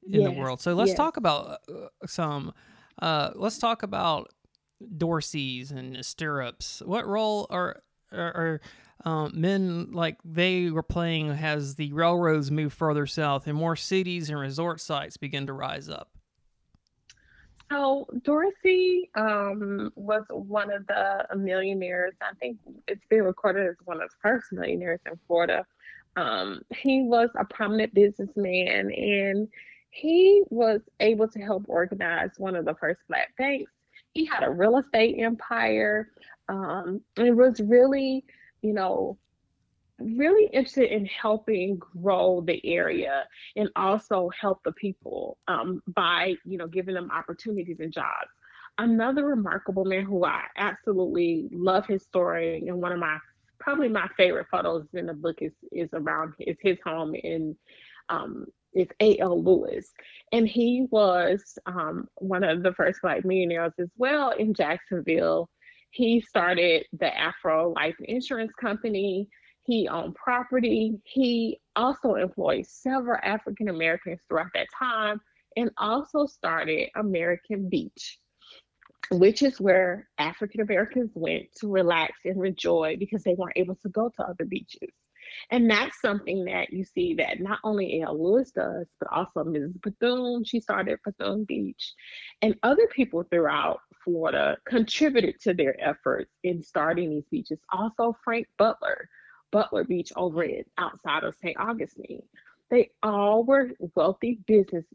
in 0.08 0.24
the 0.24 0.32
world. 0.32 0.62
So 0.62 0.74
let's 0.74 0.92
yes. 0.92 0.98
talk 0.98 1.18
about 1.18 1.60
uh, 1.70 1.88
some. 2.06 2.54
Uh, 3.02 3.32
let's 3.36 3.58
talk 3.58 3.84
about 3.84 4.32
Dorsey's 4.98 5.72
and 5.72 6.04
Stirrups. 6.06 6.82
What 6.86 7.08
role 7.08 7.48
are 7.50 7.82
are, 8.12 8.20
are 8.20 8.62
um, 9.04 9.32
men 9.36 9.92
like 9.92 10.18
they 10.24 10.70
were 10.70 10.84
playing 10.84 11.30
as 11.30 11.76
the 11.76 11.92
railroads 11.94 12.52
move 12.52 12.74
further 12.74 13.06
south 13.06 13.48
and 13.48 13.58
more 13.58 13.76
cities 13.76 14.30
and 14.30 14.40
resort 14.40 14.80
sites 14.80 15.18
begin 15.18 15.48
to 15.48 15.54
rise 15.54 15.90
up? 15.90 16.10
So 17.72 18.08
Dorsey 18.24 19.10
um, 19.16 19.92
was 19.96 20.24
one 20.30 20.72
of 20.72 20.86
the 20.88 21.26
millionaires. 21.36 22.14
I 22.22 22.34
think 22.40 22.58
it's 22.88 23.06
been 23.10 23.24
recorded 23.24 23.68
as 23.68 23.76
one 23.86 24.02
of 24.02 24.10
the 24.10 24.16
first 24.22 24.52
millionaires 24.52 25.00
in 25.06 25.20
Florida. 25.28 25.66
Um, 26.16 26.62
he 26.70 27.02
was 27.02 27.30
a 27.38 27.44
prominent 27.46 27.94
businessman 27.94 28.92
and 28.92 29.48
he 29.90 30.44
was 30.50 30.82
able 31.00 31.28
to 31.28 31.40
help 31.40 31.64
organize 31.68 32.32
one 32.38 32.56
of 32.56 32.66
the 32.66 32.76
first 32.76 33.00
black 33.08 33.36
banks. 33.38 33.72
He 34.16 34.26
had 34.26 34.44
a 34.44 34.50
real 34.50 34.78
estate 34.78 35.18
empire. 35.20 36.10
Um, 36.50 37.02
it 37.18 37.36
was 37.36 37.60
really, 37.60 38.26
you 38.62 38.74
know, 38.74 39.18
really 40.00 40.46
interested 40.48 40.92
in 40.92 41.06
helping 41.06 41.78
grow 41.78 42.42
the 42.42 42.66
area 42.66 43.26
and 43.56 43.70
also 43.76 44.30
help 44.40 44.62
the 44.64 44.72
people 44.74 45.38
um, 45.48 45.82
by 45.96 46.34
you 46.44 46.58
know 46.58 46.68
giving 46.68 46.96
them 46.96 47.10
opportunities 47.12 47.78
and 47.80 47.94
jobs 47.94 48.30
another 48.78 49.26
remarkable 49.26 49.86
man 49.86 50.04
who 50.04 50.26
i 50.26 50.42
absolutely 50.58 51.48
love 51.54 51.86
his 51.86 52.04
story 52.04 52.68
and 52.68 52.82
one 52.82 52.92
of 52.92 53.00
my 53.00 53.18
probably 53.58 53.88
my 53.88 54.06
favorite 54.18 54.48
photos 54.52 54.86
in 54.94 55.06
the 55.06 55.14
book 55.14 55.38
is 55.40 55.54
is 55.72 55.90
around 55.94 56.34
is 56.40 56.58
his 56.60 56.78
home 56.84 57.16
in 57.16 57.56
um, 58.10 58.46
is 58.76 58.88
A.L. 59.00 59.42
Lewis. 59.42 59.92
And 60.32 60.48
he 60.48 60.88
was 60.92 61.58
um, 61.66 62.08
one 62.16 62.44
of 62.44 62.62
the 62.62 62.74
first 62.74 63.02
black 63.02 63.26
millionaires 63.26 63.74
as 63.80 63.90
well 63.98 64.32
in 64.32 64.54
Jacksonville. 64.54 65.50
He 65.92 66.20
started 66.22 66.86
the 66.94 67.16
Afro 67.18 67.74
Life 67.74 67.96
Insurance 68.04 68.52
Company. 68.60 69.30
He 69.66 69.88
owned 69.88 70.14
property. 70.16 71.00
He 71.06 71.60
also 71.76 72.16
employed 72.16 72.66
several 72.68 73.18
African 73.24 73.70
Americans 73.70 74.20
throughout 74.28 74.52
that 74.54 74.68
time 74.78 75.22
and 75.56 75.72
also 75.78 76.26
started 76.26 76.90
American 76.96 77.70
Beach, 77.70 78.20
which 79.12 79.42
is 79.42 79.60
where 79.60 80.10
African 80.18 80.62
Americans 80.62 81.12
went 81.16 81.46
to 81.58 81.72
relax 81.72 82.14
and 82.26 82.46
enjoy 82.46 82.98
because 83.00 83.24
they 83.24 83.36
weren't 83.36 83.58
able 83.58 83.76
to 83.76 83.90
go 83.90 84.12
to 84.18 84.24
other 84.24 84.46
beaches. 84.46 84.92
And 85.52 85.70
that's 85.70 86.02
something 86.02 86.46
that 86.46 86.72
you 86.72 86.84
see 86.84 87.14
that 87.16 87.40
not 87.40 87.60
only 87.64 88.02
A.L. 88.02 88.22
Lewis 88.22 88.52
does, 88.52 88.88
but 89.00 89.10
also 89.12 89.44
Mrs. 89.44 89.82
Bethune. 89.82 90.44
She 90.44 90.60
started 90.60 91.00
Bethune 91.04 91.44
Beach. 91.46 91.94
And 92.42 92.56
other 92.64 92.88
people 92.88 93.24
throughout 93.24 93.80
Florida 94.04 94.58
contributed 94.68 95.40
to 95.42 95.54
their 95.54 95.76
efforts 95.84 96.32
in 96.44 96.62
starting 96.62 97.10
these 97.10 97.28
beaches. 97.32 97.60
Also, 97.72 98.16
Frank 98.24 98.48
Butler, 98.58 99.10
Butler 99.52 99.84
Beach 99.84 100.12
over 100.16 100.44
it 100.44 100.70
outside 100.78 101.24
of 101.24 101.36
St. 101.42 101.58
Augustine. 101.60 102.24
They 102.70 102.90
all 103.04 103.44
were 103.44 103.72
wealthy 103.96 104.40
business 104.48 104.86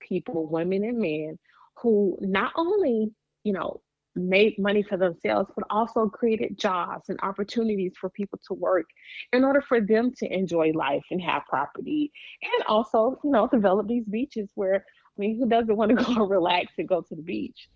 people, 0.00 0.46
women 0.46 0.84
and 0.84 0.98
men, 0.98 1.38
who 1.76 2.16
not 2.20 2.52
only, 2.56 3.12
you 3.44 3.52
know, 3.52 3.80
made 4.16 4.58
money 4.58 4.82
for 4.82 4.96
themselves, 4.96 5.50
but 5.54 5.66
also 5.70 6.08
created 6.08 6.58
jobs 6.58 7.08
and 7.08 7.18
opportunities 7.22 7.92
for 8.00 8.10
people 8.10 8.38
to 8.46 8.54
work 8.54 8.86
in 9.32 9.44
order 9.44 9.60
for 9.60 9.80
them 9.80 10.12
to 10.16 10.32
enjoy 10.32 10.72
life 10.74 11.04
and 11.10 11.20
have 11.20 11.42
property 11.48 12.10
and 12.42 12.64
also, 12.66 13.18
you 13.22 13.30
know, 13.30 13.46
develop 13.48 13.86
these 13.86 14.06
beaches 14.06 14.48
where, 14.54 14.76
I 14.76 15.18
mean, 15.18 15.38
who 15.38 15.48
doesn't 15.48 15.76
want 15.76 15.96
to 15.98 16.04
go 16.14 16.26
relax 16.26 16.72
and 16.78 16.88
go 16.88 17.02
to 17.02 17.14
the 17.14 17.22
beach? 17.22 17.68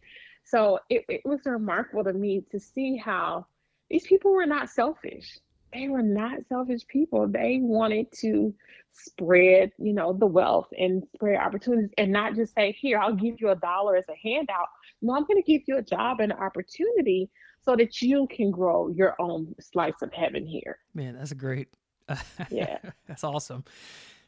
So 0.44 0.78
it, 0.88 1.04
it 1.08 1.20
was 1.24 1.40
remarkable 1.44 2.04
to 2.04 2.12
me 2.12 2.42
to 2.50 2.58
see 2.58 2.96
how 2.96 3.46
these 3.88 4.06
people 4.06 4.32
were 4.32 4.46
not 4.46 4.70
selfish 4.70 5.38
they 5.72 5.88
were 5.88 6.02
not 6.02 6.38
selfish 6.48 6.86
people. 6.86 7.28
They 7.28 7.58
wanted 7.60 8.10
to 8.20 8.54
spread, 8.92 9.72
you 9.78 9.92
know, 9.92 10.12
the 10.12 10.26
wealth 10.26 10.68
and 10.78 11.02
spread 11.14 11.36
opportunities 11.36 11.90
and 11.98 12.12
not 12.12 12.34
just 12.34 12.54
say, 12.54 12.72
here, 12.72 12.98
I'll 12.98 13.14
give 13.14 13.40
you 13.40 13.50
a 13.50 13.56
dollar 13.56 13.96
as 13.96 14.04
a 14.08 14.16
handout. 14.22 14.66
No, 15.02 15.14
I'm 15.14 15.24
going 15.24 15.42
to 15.42 15.46
give 15.46 15.62
you 15.66 15.78
a 15.78 15.82
job 15.82 16.20
and 16.20 16.32
an 16.32 16.38
opportunity 16.38 17.30
so 17.64 17.76
that 17.76 18.00
you 18.02 18.26
can 18.30 18.50
grow 18.50 18.88
your 18.88 19.14
own 19.20 19.54
slice 19.60 20.02
of 20.02 20.12
heaven 20.12 20.46
here. 20.46 20.78
Man, 20.94 21.14
that's 21.14 21.30
a 21.30 21.36
great. 21.36 21.68
yeah. 22.50 22.78
that's 23.06 23.22
awesome. 23.24 23.64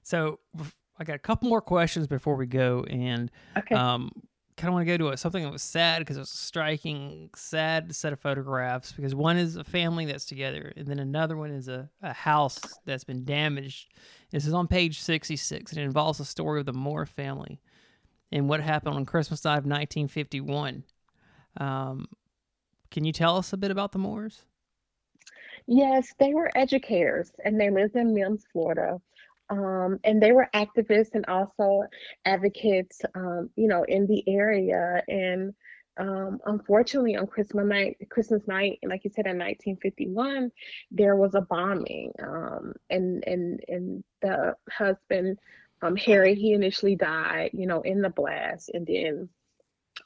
So 0.02 0.38
I 0.98 1.04
got 1.04 1.16
a 1.16 1.20
couple 1.20 1.48
more 1.48 1.60
questions 1.60 2.06
before 2.06 2.36
we 2.36 2.46
go. 2.46 2.84
And 2.88 3.30
okay. 3.56 3.74
um, 3.74 4.10
kind 4.56 4.68
of 4.68 4.74
want 4.74 4.86
to 4.86 4.92
go 4.92 4.96
to 4.96 5.12
a, 5.12 5.16
something 5.16 5.42
that 5.42 5.52
was 5.52 5.62
sad 5.62 6.00
because 6.00 6.16
it 6.16 6.20
was 6.20 6.32
a 6.32 6.36
striking, 6.36 7.30
sad 7.34 7.94
set 7.94 8.12
of 8.12 8.20
photographs. 8.20 8.92
Because 8.92 9.14
one 9.14 9.36
is 9.36 9.56
a 9.56 9.64
family 9.64 10.04
that's 10.04 10.24
together, 10.24 10.72
and 10.76 10.86
then 10.86 10.98
another 10.98 11.36
one 11.36 11.50
is 11.50 11.68
a, 11.68 11.88
a 12.02 12.12
house 12.12 12.60
that's 12.84 13.04
been 13.04 13.24
damaged. 13.24 13.92
This 14.30 14.46
is 14.46 14.54
on 14.54 14.66
page 14.68 15.00
66, 15.00 15.72
and 15.72 15.80
it 15.80 15.84
involves 15.84 16.18
the 16.18 16.24
story 16.24 16.60
of 16.60 16.66
the 16.66 16.72
Moore 16.72 17.06
family 17.06 17.60
and 18.30 18.48
what 18.48 18.60
happened 18.60 18.96
on 18.96 19.04
Christmas 19.04 19.40
Eve, 19.40 19.64
1951. 19.64 20.84
Um, 21.58 22.06
can 22.90 23.04
you 23.04 23.12
tell 23.12 23.36
us 23.36 23.52
a 23.52 23.56
bit 23.56 23.70
about 23.70 23.92
the 23.92 23.98
Moores? 23.98 24.44
Yes, 25.66 26.12
they 26.18 26.34
were 26.34 26.50
educators 26.56 27.30
and 27.44 27.60
they 27.60 27.70
lived 27.70 27.94
in 27.94 28.14
Mims, 28.14 28.44
Florida. 28.52 29.00
Um, 29.52 29.98
and 30.02 30.22
they 30.22 30.32
were 30.32 30.48
activists 30.54 31.10
and 31.12 31.26
also 31.26 31.82
advocates, 32.24 33.02
um, 33.14 33.50
you 33.54 33.68
know, 33.68 33.82
in 33.84 34.06
the 34.06 34.24
area. 34.26 35.02
And 35.08 35.52
um, 35.98 36.38
unfortunately, 36.46 37.16
on 37.16 37.26
Christmas 37.26 37.66
night, 37.66 37.98
Christmas 38.08 38.48
night, 38.48 38.78
like 38.82 39.04
you 39.04 39.10
said, 39.10 39.26
in 39.26 39.38
1951, 39.38 40.50
there 40.90 41.16
was 41.16 41.34
a 41.34 41.42
bombing, 41.42 42.12
um, 42.22 42.72
and 42.88 43.22
and 43.26 43.60
and 43.68 44.04
the 44.22 44.56
husband, 44.70 45.38
um, 45.82 45.96
Harry, 45.96 46.34
he 46.34 46.54
initially 46.54 46.96
died, 46.96 47.50
you 47.52 47.66
know, 47.66 47.82
in 47.82 48.00
the 48.00 48.08
blast, 48.08 48.70
and 48.72 48.86
then 48.86 49.28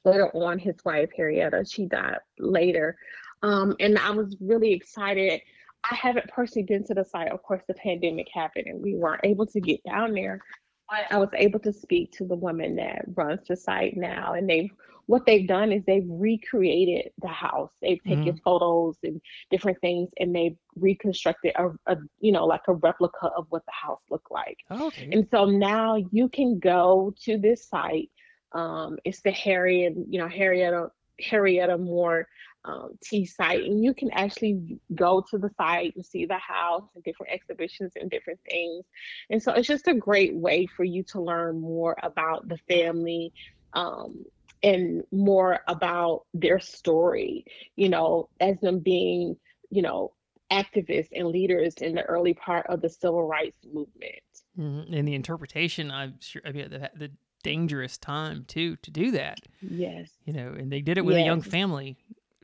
later 0.05 0.29
on, 0.35 0.59
his 0.59 0.75
wife 0.85 1.11
Harrietta, 1.17 1.65
she 1.73 1.87
died 1.87 2.19
later. 2.37 2.97
Um, 3.43 3.77
and 3.79 3.97
I 3.97 4.11
was 4.11 4.37
really 4.41 4.73
excited 4.73 5.41
I 5.91 5.95
haven't 5.95 6.29
personally 6.29 6.67
been 6.67 6.85
to 6.85 6.95
the 6.95 7.05
site. 7.05 7.31
Of 7.31 7.43
course, 7.43 7.63
the 7.69 7.75
pandemic 7.75 8.29
happened 8.33 8.67
and 8.67 8.83
we 8.83 8.95
weren't 8.95 9.21
able 9.25 9.47
to 9.47 9.61
get 9.61 9.83
down 9.85 10.13
there. 10.13 10.41
But 10.89 11.07
I 11.11 11.19
was 11.19 11.31
able 11.35 11.59
to 11.61 11.73
speak 11.73 12.13
to 12.13 12.25
the 12.25 12.37
woman 12.37 12.77
that 12.77 13.05
runs 13.15 13.41
the 13.49 13.57
site 13.57 13.97
now, 13.97 14.35
and 14.35 14.49
they've 14.49 14.71
what 15.07 15.25
they've 15.25 15.47
done 15.47 15.71
is 15.71 15.85
they've 15.85 16.07
recreated 16.07 17.13
the 17.23 17.29
house. 17.29 17.73
They've 17.81 18.03
taken 18.03 18.25
mm-hmm. 18.25 18.37
photos 18.45 18.97
and 19.05 19.21
different 19.51 19.81
things, 19.81 20.11
and 20.19 20.35
they've 20.35 20.57
reconstructed 20.77 21.55
a, 21.57 21.71
a, 21.87 21.97
you 22.21 22.33
know 22.33 22.47
like 22.47 22.63
a 22.69 22.75
replica 22.75 23.27
of 23.37 23.47
what 23.51 23.65
the 23.67 23.73
house 23.73 24.01
looked 24.11 24.31
like. 24.31 24.59
okay. 24.71 25.09
And 25.13 25.27
so 25.31 25.45
now 25.47 25.97
you 26.13 26.29
can 26.29 26.59
go 26.59 27.13
to 27.25 27.39
this 27.39 27.69
site. 27.69 28.11
Um, 28.53 28.99
it's 29.05 29.23
the 29.23 29.33
Harriet, 29.33 29.95
you 30.09 30.21
know, 30.21 30.29
Harrietta 30.29 30.91
Harrietta 31.21 31.79
Moore 31.79 32.29
um, 32.67 32.99
T 33.03 33.25
site, 33.25 33.65
and 33.65 33.83
you 33.83 33.95
can 33.95 34.11
actually 34.11 34.79
go 34.95 35.25
to 35.31 35.39
the 35.39 35.51
site 35.57 35.95
and 35.95 36.05
see 36.05 36.27
the 36.27 36.39
house 36.39 36.83
and 36.95 37.05
different 37.05 37.33
exhibitions 37.33 37.93
and 37.95 38.11
different 38.11 38.41
things. 38.49 38.85
And 39.31 39.43
so 39.43 39.53
it's 39.53 39.69
just 39.69 39.87
a 39.87 39.95
great 39.95 40.35
way 40.35 40.67
for 40.67 40.85
you 40.85 41.03
to 41.05 41.21
learn 41.21 41.61
more 41.61 41.97
about 42.03 42.49
the 42.49 42.59
family 42.69 43.33
um, 43.73 44.25
and 44.63 45.05
more 45.13 45.61
about 45.69 46.25
their 46.35 46.59
story, 46.59 47.45
you 47.77 47.89
know, 47.89 48.29
as 48.41 48.59
them 48.61 48.81
being, 48.81 49.37
you 49.71 49.83
know, 49.83 50.13
activists 50.51 51.09
and 51.15 51.29
leaders 51.29 51.75
in 51.75 51.95
the 51.95 52.03
early 52.03 52.35
part 52.35 52.67
of 52.69 52.81
the 52.81 52.89
civil 52.89 53.23
rights 53.23 53.59
movement. 53.65 54.23
Mm-hmm. 54.59 54.93
And 54.93 55.07
the 55.07 55.15
interpretation, 55.15 55.91
I'm 55.91 56.15
sure, 56.21 56.43
I 56.45 56.53
mean, 56.53 56.71
the, 56.71 56.91
the 56.97 57.11
dangerous 57.43 57.97
time 57.97 58.45
too 58.49 58.77
to 58.77 58.91
do 58.91 59.13
that. 59.13 59.39
Yes. 59.61 60.11
You 60.25 60.33
know, 60.33 60.49
and 60.49 60.73
they 60.73 60.81
did 60.81 60.99
it 60.99 61.05
with 61.05 61.17
yes. 61.17 61.25
a 61.25 61.27
young 61.27 61.43
family 61.43 61.97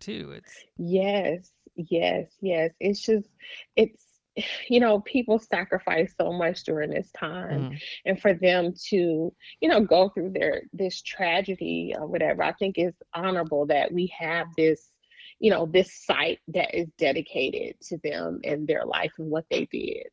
too. 0.03 0.35
It's 0.37 0.65
yes, 0.77 1.51
yes, 1.77 2.29
yes. 2.41 2.71
It's 2.81 3.01
just 3.01 3.29
it's 3.77 4.05
you 4.69 4.81
know 4.81 5.01
people 5.01 5.38
sacrifice 5.38 6.15
so 6.21 6.33
much 6.33 6.65
during 6.65 6.91
this 6.91 7.11
time 7.12 7.71
mm. 7.71 7.83
and 8.05 8.21
for 8.21 8.35
them 8.35 8.73
to 8.88 9.33
you 9.61 9.69
know 9.69 9.81
go 9.81 10.09
through 10.09 10.31
their 10.31 10.62
this 10.73 11.03
tragedy 11.03 11.95
or 11.99 12.07
whatever 12.07 12.43
i 12.43 12.53
think 12.53 12.79
is 12.79 12.95
honorable 13.15 13.67
that 13.67 13.93
we 13.93 14.12
have 14.19 14.47
this 14.57 14.91
you 15.38 15.51
know 15.51 15.67
this 15.67 15.93
site 15.93 16.38
that 16.49 16.75
is 16.75 16.88
dedicated 16.99 17.75
to 17.81 17.99
them 18.03 18.41
and 18.45 18.67
their 18.67 18.85
life 18.85 19.12
and 19.19 19.31
what 19.31 19.45
they 19.51 19.67
did 19.67 20.07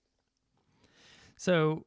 so 1.38 1.86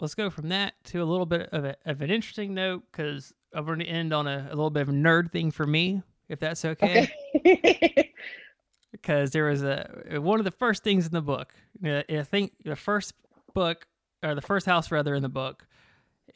let's 0.00 0.14
go 0.14 0.30
from 0.30 0.48
that 0.48 0.74
to 0.82 1.00
a 1.00 1.04
little 1.04 1.26
bit 1.26 1.48
of, 1.52 1.64
a, 1.64 1.76
of 1.84 2.00
an 2.02 2.10
interesting 2.10 2.54
note 2.54 2.82
because 2.90 3.32
i'm 3.54 3.64
going 3.64 3.78
to 3.78 3.84
end 3.84 4.12
on 4.12 4.26
a, 4.26 4.48
a 4.48 4.54
little 4.54 4.70
bit 4.70 4.82
of 4.82 4.88
a 4.88 4.92
nerd 4.92 5.30
thing 5.30 5.50
for 5.50 5.66
me 5.66 6.02
if 6.30 6.38
that's 6.38 6.64
okay. 6.64 7.12
because 8.92 9.30
there 9.30 9.44
was 9.44 9.62
a 9.62 10.18
one 10.20 10.38
of 10.38 10.44
the 10.44 10.50
first 10.50 10.82
things 10.82 11.06
in 11.06 11.12
the 11.12 11.22
book. 11.22 11.52
I 11.84 12.22
think 12.22 12.52
the 12.64 12.76
first 12.76 13.14
book 13.54 13.86
or 14.22 14.34
the 14.34 14.42
first 14.42 14.66
house 14.66 14.90
rather 14.90 15.14
in 15.14 15.22
the 15.22 15.28
book, 15.28 15.66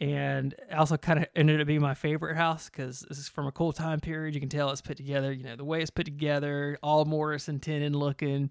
and 0.00 0.54
also 0.74 0.96
kind 0.96 1.18
of 1.20 1.26
ended 1.36 1.60
up 1.60 1.66
being 1.66 1.80
my 1.82 1.94
favorite 1.94 2.36
house 2.36 2.68
because 2.70 3.00
this 3.08 3.18
is 3.18 3.28
from 3.28 3.46
a 3.46 3.52
cool 3.52 3.72
time 3.72 4.00
period. 4.00 4.34
You 4.34 4.40
can 4.40 4.48
tell 4.48 4.70
it's 4.70 4.80
put 4.80 4.96
together. 4.96 5.32
You 5.32 5.44
know 5.44 5.56
the 5.56 5.64
way 5.64 5.80
it's 5.80 5.90
put 5.90 6.04
together, 6.06 6.78
all 6.82 7.04
mortise 7.04 7.48
and 7.48 7.60
tenon 7.62 7.92
looking. 7.94 8.50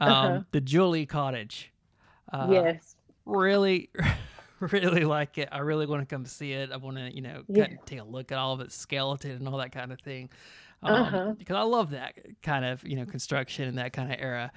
Um, 0.00 0.10
uh-huh. 0.10 0.40
The 0.52 0.60
Julee 0.60 1.06
Cottage. 1.06 1.72
Uh, 2.32 2.46
yes. 2.50 2.96
Really, 3.26 3.90
really 4.60 5.04
like 5.04 5.36
it. 5.38 5.48
I 5.52 5.58
really 5.58 5.86
want 5.86 6.08
to 6.08 6.14
come 6.14 6.24
see 6.24 6.52
it. 6.52 6.70
I 6.72 6.76
want 6.76 6.96
to, 6.96 7.14
you 7.14 7.20
know, 7.22 7.42
Yeah. 7.48 7.66
take 7.86 7.98
a 8.00 8.04
look 8.04 8.32
at 8.32 8.38
all 8.38 8.54
of 8.54 8.60
its 8.60 8.74
skeleton 8.74 9.32
and 9.32 9.48
all 9.48 9.58
that 9.58 9.72
kind 9.72 9.92
of 9.92 10.00
thing. 10.00 10.30
Uh-huh. 10.82 11.18
Um, 11.18 11.34
because 11.34 11.56
I 11.56 11.62
love 11.62 11.90
that 11.90 12.14
kind 12.42 12.64
of, 12.64 12.82
you 12.86 12.96
know, 12.96 13.04
construction 13.04 13.68
and 13.68 13.76
that 13.78 13.92
kind 13.92 14.10
of 14.12 14.18
era. 14.18 14.50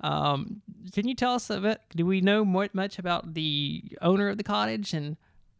Um, 0.00 0.60
can 0.92 1.08
you 1.08 1.14
tell 1.14 1.34
us 1.34 1.48
a 1.50 1.60
bit? 1.60 1.80
Do 1.94 2.04
we 2.04 2.20
know 2.20 2.44
more, 2.44 2.68
much 2.72 2.98
about 2.98 3.34
the 3.34 3.82
owner 4.02 4.28
of 4.28 4.36
the 4.36 4.42
cottage 4.42 4.92
and 4.92 5.16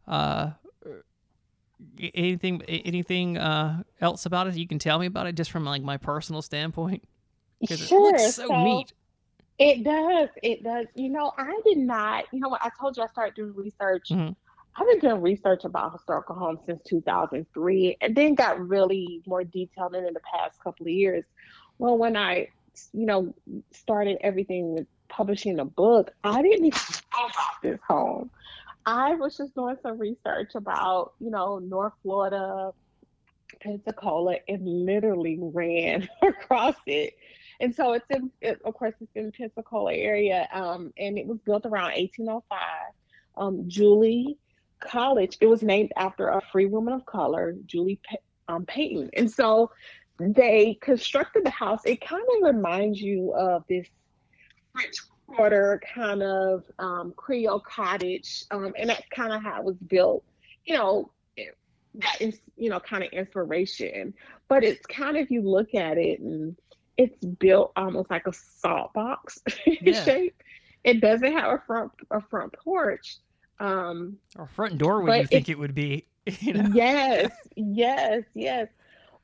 uh, 0.07 0.51
anything 2.13 2.61
anything 2.63 3.37
uh, 3.37 3.83
else 3.99 4.25
about 4.25 4.47
it? 4.47 4.55
You 4.55 4.67
can 4.67 4.79
tell 4.79 4.99
me 4.99 5.05
about 5.07 5.27
it 5.27 5.35
just 5.35 5.51
from 5.51 5.65
like 5.65 5.81
my 5.83 5.97
personal 5.97 6.41
standpoint 6.41 7.03
because 7.59 7.79
Sure. 7.79 8.09
it 8.09 8.19
looks 8.19 8.35
so, 8.35 8.63
neat. 8.63 8.93
It 9.59 9.83
does. 9.83 10.29
It 10.41 10.63
does. 10.63 10.87
You 10.95 11.09
know, 11.09 11.33
I 11.37 11.59
did 11.65 11.77
not, 11.77 12.25
you 12.31 12.39
know 12.39 12.49
what, 12.49 12.61
I 12.63 12.69
told 12.79 12.97
you 12.97 13.03
I 13.03 13.07
started 13.07 13.35
doing 13.35 13.53
research. 13.55 14.09
Mhm. 14.09 14.35
I've 14.75 14.87
been 14.87 14.99
doing 14.99 15.21
research 15.21 15.65
about 15.65 15.91
historical 15.93 16.35
homes 16.35 16.59
since 16.65 16.81
2003 16.83 17.97
and 18.01 18.15
then 18.15 18.35
got 18.35 18.59
really 18.65 19.21
more 19.25 19.43
detailed 19.43 19.95
in, 19.95 20.05
in 20.05 20.13
the 20.13 20.21
past 20.33 20.61
couple 20.63 20.85
of 20.85 20.91
years. 20.91 21.25
Well, 21.77 21.97
when 21.97 22.15
I, 22.15 22.47
you 22.93 23.05
know, 23.05 23.33
started 23.71 24.17
everything 24.21 24.73
with 24.73 24.87
publishing 25.09 25.59
a 25.59 25.65
book, 25.65 26.11
I 26.23 26.41
didn't 26.41 26.65
even 26.65 26.79
know 27.13 27.25
about 27.25 27.61
this 27.61 27.79
home. 27.87 28.29
I 28.85 29.15
was 29.15 29.37
just 29.37 29.53
doing 29.55 29.75
some 29.83 29.99
research 29.99 30.55
about, 30.55 31.13
you 31.19 31.29
know, 31.29 31.59
North 31.59 31.93
Florida, 32.01 32.71
Pensacola, 33.61 34.37
and 34.47 34.65
literally 34.65 35.37
ran 35.39 36.07
across 36.21 36.75
it. 36.87 37.15
And 37.59 37.75
so 37.75 37.93
it's 37.93 38.05
in, 38.09 38.31
it, 38.41 38.59
of 38.65 38.73
course, 38.73 38.95
it's 39.01 39.11
in 39.15 39.27
the 39.27 39.31
Pensacola 39.31 39.93
area, 39.93 40.47
um, 40.51 40.91
and 40.97 41.17
it 41.17 41.27
was 41.27 41.37
built 41.45 41.65
around 41.65 41.91
1805. 41.91 42.59
Um, 43.37 43.63
Julee 43.67 44.37
Cottage, 44.81 45.37
it 45.41 45.47
was 45.47 45.63
named 45.63 45.91
after 45.97 46.29
a 46.29 46.41
free 46.51 46.65
woman 46.65 46.93
of 46.93 47.05
color, 47.05 47.55
Julie 47.65 47.99
Pa- 48.09 48.53
um, 48.55 48.65
Payton. 48.65 49.09
And 49.13 49.29
so 49.31 49.71
they 50.19 50.77
constructed 50.81 51.45
the 51.45 51.49
house. 51.51 51.81
It 51.85 52.01
kind 52.01 52.23
of 52.37 52.53
reminds 52.55 52.99
you 53.01 53.33
of 53.33 53.63
this 53.69 53.87
French 54.73 54.95
Quarter 55.27 55.81
kind 55.95 56.21
of 56.21 56.63
um, 56.79 57.13
Creole 57.15 57.61
cottage, 57.61 58.43
um, 58.51 58.73
and 58.77 58.89
that's 58.89 59.07
kind 59.15 59.31
of 59.31 59.41
how 59.41 59.59
it 59.59 59.63
was 59.63 59.77
built. 59.87 60.23
You 60.65 60.75
know, 60.75 61.11
that 61.95 62.17
is 62.21 62.39
you 62.57 62.69
know 62.69 62.79
kind 62.79 63.03
of 63.03 63.11
inspiration, 63.11 64.13
but 64.49 64.63
it's 64.63 64.85
kind 64.87 65.17
of 65.17 65.31
you 65.31 65.41
look 65.41 65.73
at 65.73 65.97
it 65.97 66.19
and 66.19 66.55
it's 66.97 67.23
built 67.39 67.71
almost 67.75 68.09
like 68.09 68.27
a 68.27 68.33
salt 68.33 68.93
box 68.93 69.39
Yeah. 69.65 70.03
shape. 70.03 70.35
It 70.83 70.99
doesn't 71.01 71.31
have 71.31 71.51
a 71.53 71.63
front 71.65 71.91
a 72.11 72.21
front 72.21 72.53
porch. 72.53 73.17
Um, 73.61 74.17
Or 74.37 74.47
front 74.47 74.77
door 74.77 75.01
would 75.01 75.15
you 75.15 75.27
think 75.27 75.49
it- 75.49 75.53
it 75.53 75.59
would 75.59 75.75
be? 75.75 76.05
You 76.41 76.53
know? 76.53 76.69
Yes, 76.73 77.31
yes, 77.55 78.23
yes. 78.35 78.67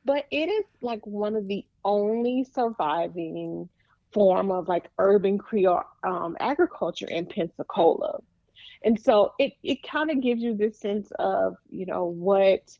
But 0.05 0.25
it 0.31 0.49
is 0.49 0.65
like 0.81 1.05
one 1.05 1.35
of 1.35 1.47
the 1.47 1.65
only 1.83 2.43
surviving 2.43 3.69
form 4.13 4.51
of 4.51 4.67
like 4.67 4.89
urban 4.97 5.37
Creole 5.37 5.83
um, 6.03 6.35
agriculture 6.39 7.07
in 7.09 7.25
Pensacola. 7.25 8.19
And 8.83 8.99
so 8.99 9.33
it, 9.39 9.53
it 9.63 9.83
kind 9.83 10.09
of 10.11 10.21
gives 10.21 10.41
you 10.41 10.55
this 10.55 10.79
sense 10.79 11.11
of, 11.19 11.55
you 11.69 11.85
know, 11.85 12.05
what 12.05 12.77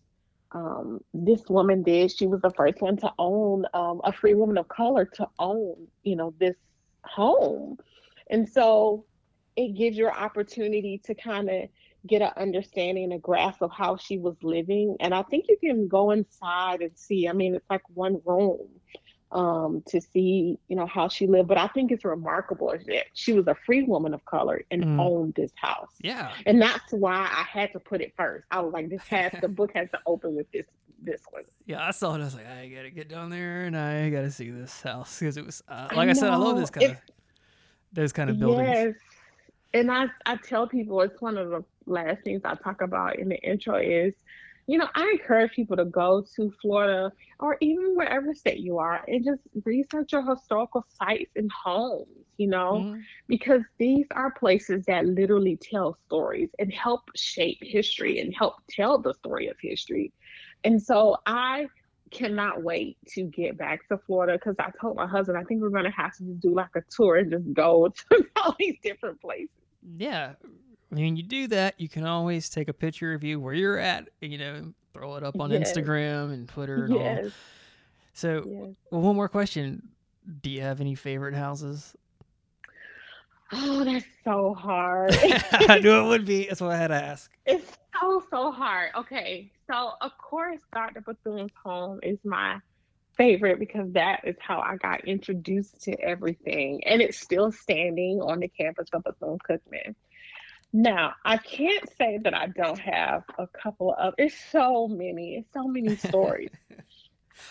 um, 0.51 1.01
this 1.13 1.43
woman 1.49 1.83
did. 1.83 2.11
She 2.11 2.27
was 2.27 2.41
the 2.41 2.51
first 2.51 2.81
one 2.81 2.97
to 2.97 3.11
own, 3.19 3.65
um, 3.73 4.01
a 4.03 4.11
free 4.13 4.33
woman 4.33 4.57
of 4.57 4.67
color 4.69 5.05
to 5.15 5.27
own, 5.39 5.87
you 6.03 6.15
know, 6.15 6.33
this 6.39 6.55
home. 7.05 7.77
And 8.29 8.47
so 8.47 9.05
it 9.57 9.75
gives 9.75 9.97
you 9.97 10.07
an 10.07 10.15
opportunity 10.15 11.01
to 11.05 11.15
kind 11.15 11.49
of 11.49 11.63
get 12.05 12.21
an 12.21 12.31
understanding, 12.37 13.11
a 13.11 13.19
grasp 13.19 13.61
of 13.61 13.71
how 13.71 13.97
she 13.97 14.17
was 14.17 14.35
living. 14.41 14.95
And 14.99 15.13
I 15.13 15.23
think 15.23 15.45
you 15.49 15.57
can 15.57 15.87
go 15.87 16.11
inside 16.11 16.81
and 16.81 16.91
see. 16.95 17.27
I 17.27 17.33
mean, 17.33 17.55
it's 17.55 17.69
like 17.69 17.81
one 17.93 18.21
room 18.23 18.59
um, 19.31 19.83
to 19.87 19.99
see, 19.99 20.57
you 20.69 20.75
know, 20.75 20.85
how 20.85 21.09
she 21.09 21.27
lived. 21.27 21.49
But 21.49 21.57
I 21.57 21.67
think 21.67 21.91
it's 21.91 22.05
remarkable 22.05 22.73
that 22.85 23.05
she 23.13 23.33
was 23.33 23.47
a 23.47 23.55
free 23.65 23.83
woman 23.83 24.13
of 24.13 24.23
color 24.25 24.63
and 24.71 24.83
Mm. 24.83 24.99
owned 24.99 25.33
this 25.35 25.51
house. 25.55 25.91
Yeah. 26.01 26.31
And 26.45 26.61
that's 26.61 26.91
why 26.91 27.15
I 27.15 27.43
had 27.43 27.73
to 27.73 27.79
put 27.79 27.99
it 27.99 28.13
first. 28.15 28.45
I 28.51 28.61
was 28.61 28.71
like, 28.71 28.89
this 28.89 29.05
has 29.09 29.33
the 29.41 29.49
book 29.49 29.71
has 29.75 29.89
to 29.91 29.99
open 30.05 30.35
with 30.35 30.49
this 30.51 30.65
this 31.03 31.21
one. 31.29 31.43
Yeah, 31.65 31.85
I 31.85 31.91
saw 31.91 32.15
it. 32.15 32.21
I 32.21 32.25
was 32.25 32.35
like, 32.35 32.47
I 32.47 32.67
gotta 32.69 32.89
get 32.89 33.07
down 33.07 33.29
there 33.29 33.65
and 33.65 33.77
I 33.77 34.09
gotta 34.09 34.31
see 34.31 34.49
this 34.49 34.81
house 34.81 35.19
because 35.19 35.37
it 35.37 35.45
was, 35.45 35.61
uh, 35.67 35.89
I 35.91 35.95
like 35.95 36.09
I, 36.09 36.13
said, 36.13 36.29
I 36.29 36.35
love 36.37 36.57
this 36.57 36.71
kind 36.71 36.91
of, 36.91 36.97
those 37.93 38.13
kind 38.13 38.29
of 38.29 38.39
buildings. 38.39 38.69
Yes. 38.69 38.95
And 39.77 39.91
I, 39.91 40.07
I 40.25 40.37
tell 40.37 40.67
people 40.67 41.01
it's 41.01 41.21
one 41.21 41.37
of 41.37 41.49
the 41.51 41.63
last 41.85 42.23
things 42.23 42.41
I 42.45 42.55
talk 42.55 42.81
about 42.81 43.19
in 43.19 43.29
the 43.29 43.37
intro 43.43 43.77
is, 43.77 44.15
you 44.67 44.77
know, 44.77 44.87
I 44.95 45.09
encourage 45.19 45.51
people 45.53 45.77
to 45.77 45.85
go 45.85 46.25
to 46.35 46.51
Florida 46.61 47.11
or 47.39 47.57
even 47.61 47.95
wherever 47.95 48.33
state 48.33 48.59
you 48.59 48.79
are 48.79 49.03
and 49.07 49.23
just 49.25 49.41
research 49.65 50.13
your 50.13 50.23
historical 50.29 50.83
sites 50.89 51.31
and 51.35 51.51
homes, 51.63 52.25
you 52.37 52.47
know, 52.47 52.87
Mhm. 52.87 53.05
because 53.27 53.61
these 53.79 54.07
are 54.15 54.31
places 54.31 54.85
that 54.87 55.05
literally 55.05 55.57
tell 55.61 55.95
stories 56.05 56.49
and 56.59 56.73
help 56.73 57.01
shape 57.15 57.59
history 57.61 58.19
and 58.19 58.33
help 58.35 58.55
tell 58.69 58.99
the 58.99 59.13
story 59.13 59.47
of 59.47 59.57
history. 59.61 60.13
And 60.63 60.81
so 60.81 61.17
I 61.27 61.67
cannot 62.11 62.63
wait 62.63 62.97
to 63.09 63.23
get 63.23 63.57
back 63.57 63.87
to 63.89 63.97
Florida 63.99 64.33
because 64.33 64.55
I 64.59 64.71
told 64.81 64.97
my 64.97 65.07
husband 65.07 65.37
I 65.37 65.43
think 65.43 65.61
we're 65.61 65.69
gonna 65.69 65.91
have 65.91 66.15
to 66.17 66.23
do 66.41 66.55
like 66.55 66.75
a 66.75 66.81
tour 66.89 67.17
and 67.17 67.31
just 67.31 67.53
go 67.53 67.89
to 68.11 68.25
all 68.37 68.55
these 68.59 68.77
different 68.83 69.21
places. 69.21 69.49
Yeah. 69.97 70.33
When 70.89 71.15
you 71.17 71.23
do 71.23 71.47
that, 71.47 71.79
you 71.79 71.89
can 71.89 72.05
always 72.05 72.49
take 72.49 72.67
a 72.69 72.73
picture 72.73 73.13
of 73.13 73.23
you 73.23 73.39
where 73.39 73.53
you're 73.53 73.77
at, 73.77 74.07
you 74.21 74.37
know, 74.37 74.73
throw 74.93 75.15
it 75.15 75.23
up 75.23 75.39
on 75.39 75.51
Yes. 75.51 75.71
Instagram 75.73 76.33
and 76.33 76.47
Twitter 76.47 76.85
and 76.85 76.93
all. 76.93 77.29
So, 78.13 78.43
yes. 78.47 78.75
well, 78.91 79.01
one 79.01 79.15
more 79.15 79.27
question. 79.29 79.89
Do 80.41 80.49
you 80.49 80.61
have 80.61 80.81
any 80.81 80.95
favorite 80.95 81.35
houses? 81.35 81.95
Oh, 83.53 83.83
that's 83.83 84.05
so 84.23 84.53
hard. 84.53 85.11
I 85.51 85.79
knew 85.79 86.03
it 86.03 86.07
would 86.07 86.25
be. 86.25 86.47
That's 86.47 86.59
what 86.61 86.71
I 86.71 86.77
had 86.77 86.87
to 86.87 86.95
ask. 86.95 87.31
It's 87.45 87.77
so 87.99 88.23
so 88.29 88.51
hard. 88.51 88.91
Okay, 88.95 89.49
so 89.71 89.91
of 90.01 90.17
course, 90.17 90.59
Dr. 90.73 91.01
Bethune's 91.01 91.51
home 91.63 91.99
is 92.03 92.17
my 92.25 92.59
favorite 93.17 93.59
because 93.59 93.91
that 93.93 94.21
is 94.23 94.35
how 94.39 94.59
I 94.59 94.77
got 94.77 95.05
introduced 95.07 95.81
to 95.83 95.99
everything, 95.99 96.83
and 96.85 97.01
it's 97.01 97.19
still 97.19 97.51
standing 97.51 98.21
on 98.21 98.39
the 98.39 98.47
campus 98.47 98.89
of 98.93 99.03
Bethune 99.03 99.39
Cookman. 99.49 99.95
Now, 100.73 101.13
I 101.25 101.37
can't 101.37 101.87
say 101.97 102.19
that 102.23 102.33
I 102.33 102.47
don't 102.47 102.79
have 102.79 103.23
a 103.37 103.47
couple 103.47 103.95
of. 103.97 104.13
It's 104.17 104.35
so 104.51 104.87
many. 104.87 105.35
It's 105.35 105.53
so 105.53 105.67
many 105.67 105.95
stories. 106.09 106.51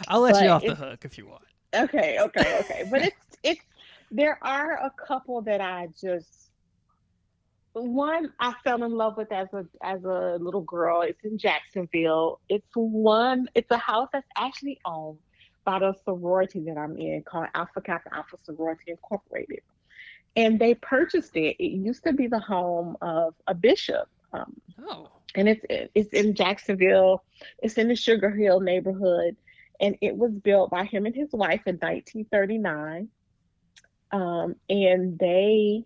I'll 0.09 0.21
let 0.21 0.43
you 0.43 0.51
off 0.51 0.65
the 0.65 0.75
hook 0.75 1.05
if 1.05 1.19
you 1.19 1.27
want. 1.27 1.43
Okay, 1.75 2.19
okay, 2.21 2.59
okay. 2.61 2.85
But 2.91 3.03
it's 3.07 3.37
it's 3.43 3.61
there 4.11 4.39
are 4.43 4.73
a 4.73 4.93
couple 5.07 5.43
that 5.43 5.61
I 5.61 5.89
just 6.01 6.51
one 7.73 8.33
I 8.41 8.55
fell 8.65 8.83
in 8.85 8.93
love 8.93 9.17
with 9.17 9.33
as 9.33 9.49
a 9.53 9.67
as 9.83 10.05
a 10.05 10.39
little 10.41 10.63
girl. 10.63 11.03
It's 11.03 11.23
in 11.25 11.39
Jacksonville. 11.39 12.41
It's 12.49 12.69
one 12.75 13.49
it's 13.55 13.71
a 13.71 13.79
house 13.79 14.09
that's 14.13 14.29
actually 14.37 14.79
owned 14.85 15.19
by 15.67 15.81
the 15.81 15.95
sorority 16.05 16.61
that 16.61 16.79
I'm 16.79 16.97
in 16.97 17.23
called 17.25 17.49
Alpha 17.55 17.83
Kappa 17.83 18.15
Alpha 18.15 18.39
Sorority 18.45 18.93
Incorporated. 18.93 19.61
And 20.37 20.59
they 20.59 20.75
purchased 20.75 21.37
it. 21.37 21.57
It 21.59 21.73
used 21.73 22.05
to 22.05 22.13
be 22.15 22.29
the 22.29 22.39
home 22.39 22.97
of 23.03 23.35
a 23.47 23.55
bishop. 23.55 24.09
Um, 24.33 24.55
Oh, 24.89 25.11
and 25.35 25.49
it's 25.49 25.65
it's 25.95 26.13
in 26.13 26.35
Jacksonville. 26.35 27.25
It's 27.63 27.75
in 27.75 27.89
the 27.89 27.97
Sugar 27.97 28.31
Hill 28.31 28.61
neighborhood, 28.61 29.37
and 29.81 29.97
it 30.01 30.17
was 30.17 30.33
built 30.33 30.71
by 30.71 30.85
him 30.85 31.05
and 31.07 31.15
his 31.15 31.33
wife 31.33 31.63
in 31.67 31.77
1939. 31.77 33.09
Um, 34.13 34.55
and 34.71 35.19
they, 35.19 35.85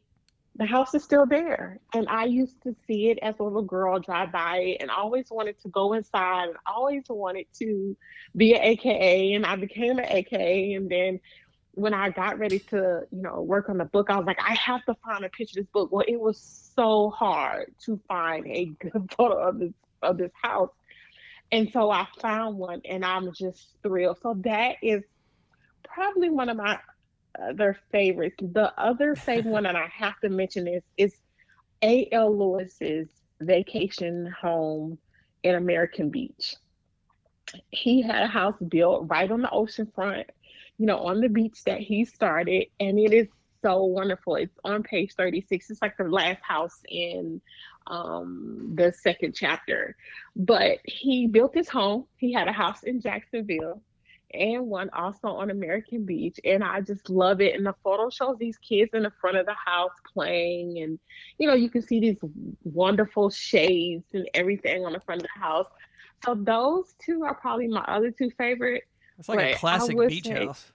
the 0.57 0.67
house 0.67 0.95
is 0.95 1.05
still 1.05 1.27
there, 1.27 1.79
and 1.95 2.09
I 2.09 2.25
used 2.25 2.63
to 2.65 2.75
see 2.87 3.11
it 3.11 3.19
as 3.23 3.35
a 3.39 3.43
little 3.43 3.63
girl 3.63 3.99
drive 3.99 4.33
by 4.33 4.77
and 4.81 4.91
always 4.91 5.31
wanted 5.31 5.61
to 5.63 5.69
go 5.69 5.93
inside, 5.93 6.49
and 6.49 6.57
always 6.67 7.05
wanted 7.09 7.47
to 7.61 7.97
be 8.37 8.55
an 8.55 8.61
AKA, 8.61 9.35
and 9.35 9.47
I 9.47 9.57
became 9.57 9.99
an 9.99 10.07
AKA, 10.07 10.75
and 10.75 10.91
then 10.91 11.21
when 11.75 11.95
I 11.95 12.11
got 12.11 12.39
ready 12.39 12.59
to, 12.59 13.07
you 13.11 13.23
know, 13.23 13.41
work 13.41 13.69
on 13.69 13.79
the 13.79 13.85
book, 13.85 14.11
I 14.11 14.17
was 14.17 14.27
like, 14.27 14.41
I 14.41 14.55
have 14.55 14.85
to 14.87 14.95
find 15.05 15.25
a 15.25 15.29
picture 15.29 15.61
of 15.61 15.67
this 15.67 15.73
book. 15.73 15.91
Well, 15.93 16.05
it 16.07 16.21
was 16.21 16.39
so 16.75 17.11
hard 17.11 17.73
to 17.87 18.01
find 18.09 18.47
a 18.47 18.67
good 18.81 19.13
photo 19.17 19.39
of 19.39 19.59
this 19.59 19.73
of 20.03 20.19
this 20.19 20.33
house. 20.43 20.71
And 21.53 21.71
so 21.73 21.91
I 21.91 22.07
found 22.21 22.57
one 22.57 22.81
and 22.85 23.05
I'm 23.05 23.33
just 23.33 23.69
thrilled. 23.83 24.19
So 24.23 24.35
that 24.45 24.77
is 24.83 25.03
probably 25.85 26.31
one 26.31 26.49
of 26.49 26.57
my 26.57 26.79
other 27.39 27.79
favorites. 27.91 28.37
The 28.41 28.73
other 28.81 29.15
favorite 29.15 29.51
one 29.51 29.63
that 29.65 29.77
I 29.77 29.87
have 29.93 30.19
to 30.21 30.29
mention 30.29 30.67
is 30.67 30.83
is 30.97 31.15
A.L. 31.83 32.37
Lewis's 32.37 33.09
vacation 33.41 34.35
home 34.41 34.99
in 35.43 35.55
American 35.55 36.11
Beach. 36.11 36.57
He 37.71 38.03
had 38.03 38.23
a 38.23 38.29
house 38.29 38.57
built 38.69 39.07
right 39.09 39.31
on 39.31 39.43
the 39.43 39.51
ocean 39.51 39.91
front, 39.95 40.29
you 40.79 40.87
know, 40.87 40.99
on 40.99 41.21
the 41.21 41.29
beach 41.29 41.65
that 41.65 41.81
he 41.81 42.05
started, 42.05 42.67
and 42.79 42.99
it 42.99 43.13
is 43.13 43.29
so 43.63 43.85
wonderful. 43.85 44.37
It's 44.37 44.59
on 44.65 44.83
page 44.83 45.15
36. 45.15 45.71
It's 45.71 45.83
like 45.83 45.97
the 45.97 46.05
last 46.05 46.41
house 46.43 46.81
in 46.89 47.41
um, 47.87 48.73
the 48.75 48.93
second 48.93 49.35
chapter. 49.35 49.97
But 50.37 50.79
he 50.85 51.27
built 51.27 51.55
his 51.55 51.69
home. 51.69 52.07
He 52.17 52.33
had 52.33 52.49
a 52.49 52.53
house 52.53 52.83
in 52.85 53.01
Jacksonville 53.01 53.83
and 54.33 54.67
one 54.67 54.91
also 54.91 55.29
on 55.29 55.51
American 55.51 56.05
Beach. 56.05 56.39
And 56.45 56.63
I 56.63 56.81
just 56.81 57.11
love 57.11 57.41
it. 57.41 57.55
And 57.55 57.67
the 57.67 57.75
photo 57.83 58.11
shows 58.11 58.37
these 58.39 58.59
kids 58.59 58.91
in 58.95 59.03
the 59.03 59.13
front 59.21 59.37
of 59.37 59.47
the 59.47 59.55
house 59.55 59.93
playing. 60.13 60.79
And, 60.79 60.99
you 61.39 61.47
know, 61.47 61.55
you 61.55 61.71
can 61.71 61.83
see 61.83 62.01
these 62.01 62.17
wonderful 62.65 63.31
shades 63.31 64.05
and 64.13 64.29
everything 64.35 64.85
on 64.85 64.93
the 64.93 65.01
front 65.01 65.23
of 65.23 65.29
the 65.35 65.41
house. 65.41 65.67
So 66.25 66.35
those 66.35 66.95
two 67.05 67.25
are 67.25 67.35
probably 67.35 67.69
my 67.69 67.85
other 67.89 68.11
two 68.11 68.31
favorite. 68.37 68.85
It's 69.19 69.29
like 69.29 69.55
a 69.55 69.59
classic 69.59 69.97
beach 70.09 70.27
say, 70.27 70.47
house. 70.47 70.73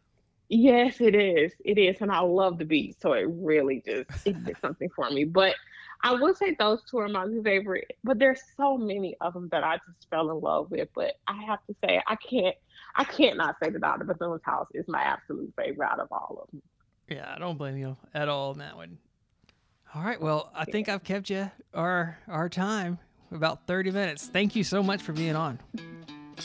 Yes, 0.49 1.01
it 1.01 1.15
is. 1.15 1.53
It 1.63 1.77
is. 1.77 1.97
And 2.01 2.11
I 2.11 2.19
love 2.19 2.57
the 2.57 2.65
beach. 2.65 2.95
So 3.01 3.13
it 3.13 3.27
really 3.29 3.81
just 3.85 4.09
it 4.25 4.43
did 4.43 4.57
something 4.61 4.89
for 4.95 5.09
me. 5.09 5.23
But 5.23 5.55
I 6.01 6.13
would 6.13 6.37
say 6.37 6.55
those 6.57 6.81
two 6.89 6.99
are 6.99 7.07
my 7.07 7.27
favorite, 7.43 7.97
but 8.03 8.19
there's 8.19 8.41
so 8.57 8.77
many 8.77 9.15
of 9.21 9.33
them 9.33 9.49
that 9.51 9.63
I 9.63 9.77
just 9.87 10.09
fell 10.09 10.29
in 10.31 10.39
love 10.39 10.69
with. 10.71 10.89
But 10.93 11.13
I 11.27 11.43
have 11.43 11.59
to 11.67 11.75
say, 11.83 12.01
I 12.07 12.15
can't, 12.15 12.55
I 12.95 13.03
can't 13.03 13.37
not 13.37 13.55
say 13.61 13.69
that 13.69 13.81
Dr. 13.81 14.03
Bethune's 14.05 14.41
House 14.43 14.67
is 14.73 14.85
my 14.87 15.01
absolute 15.01 15.53
favorite 15.57 15.87
out 15.87 15.99
of 15.99 16.07
all 16.11 16.41
of 16.43 16.51
them. 16.51 16.61
Yeah, 17.09 17.31
I 17.33 17.39
don't 17.39 17.57
blame 17.57 17.77
you 17.77 17.97
at 18.13 18.29
all 18.29 18.51
on 18.51 18.59
that 18.59 18.75
one. 18.75 18.97
All 19.93 20.01
right, 20.01 20.19
well, 20.19 20.51
I 20.53 20.65
think 20.65 20.89
I've 20.89 21.03
kept 21.03 21.29
you 21.29 21.49
our 21.73 22.17
our 22.27 22.49
time 22.49 22.99
about 23.31 23.65
30 23.65 23.91
minutes. 23.91 24.27
Thank 24.27 24.55
you 24.55 24.63
so 24.63 24.83
much 24.83 25.01
for 25.01 25.13
being 25.13 25.35
on. 25.35 25.59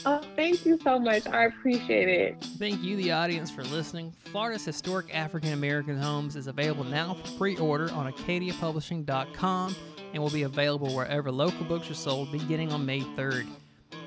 Oh, 0.07 0.20
thank 0.37 0.64
you 0.64 0.79
so 0.83 0.98
much. 0.98 1.26
I 1.26 1.44
appreciate 1.44 2.09
it. 2.09 2.42
Thank 2.59 2.83
you, 2.83 2.96
the 2.96 3.12
audience, 3.12 3.50
for 3.50 3.64
listening. 3.64 4.12
Florida's 4.26 4.64
Historic 4.64 5.14
African 5.14 5.53
American 5.53 5.98
Homes 5.98 6.37
is 6.37 6.46
available 6.46 6.85
now 6.85 7.14
for 7.14 7.38
pre 7.38 7.57
order 7.57 7.90
on 7.92 8.11
arcadiapublishing.com 8.12 9.76
and 10.12 10.22
will 10.22 10.31
be 10.31 10.42
available 10.42 10.94
wherever 10.94 11.31
local 11.31 11.64
books 11.64 11.90
are 11.90 11.94
sold 11.94 12.33
beginning 12.33 12.72
on 12.72 12.85
May 12.87 13.00
3rd. 13.00 13.48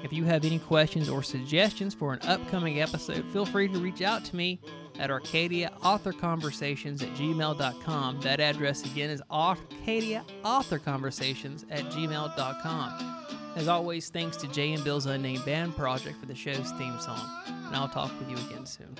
If 0.03 0.11
you 0.11 0.25
have 0.25 0.43
any 0.43 0.59
questions 0.59 1.07
or 1.09 1.23
suggestions 1.23 1.93
for 1.93 2.13
an 2.13 2.19
upcoming 2.23 2.81
episode, 2.81 3.25
feel 3.31 3.45
free 3.45 3.69
to 3.69 3.79
reach 3.79 4.01
out 4.01 4.25
to 4.25 4.35
me 4.35 4.59
at 4.99 5.09
Arcadia 5.09 5.71
Author 5.81 6.11
Conversations 6.11 7.01
at 7.01 7.09
gmail.com. 7.13 8.19
That 8.21 8.39
address 8.39 8.85
again 8.85 9.09
is 9.09 9.21
Arcadia 9.31 10.23
Author 10.43 10.77
Conversations 10.77 11.65
at 11.69 11.85
gmail.com. 11.85 13.22
As 13.55 13.67
always, 13.67 14.09
thanks 14.09 14.35
to 14.37 14.47
Jay 14.47 14.73
and 14.73 14.83
Bill's 14.83 15.05
Unnamed 15.05 15.45
Band 15.45 15.75
Project 15.75 16.19
for 16.19 16.25
the 16.25 16.33
show's 16.33 16.71
theme 16.71 16.99
song, 16.99 17.21
and 17.45 17.75
I'll 17.75 17.87
talk 17.87 18.11
with 18.19 18.29
you 18.29 18.37
again 18.47 18.65
soon. 18.65 18.95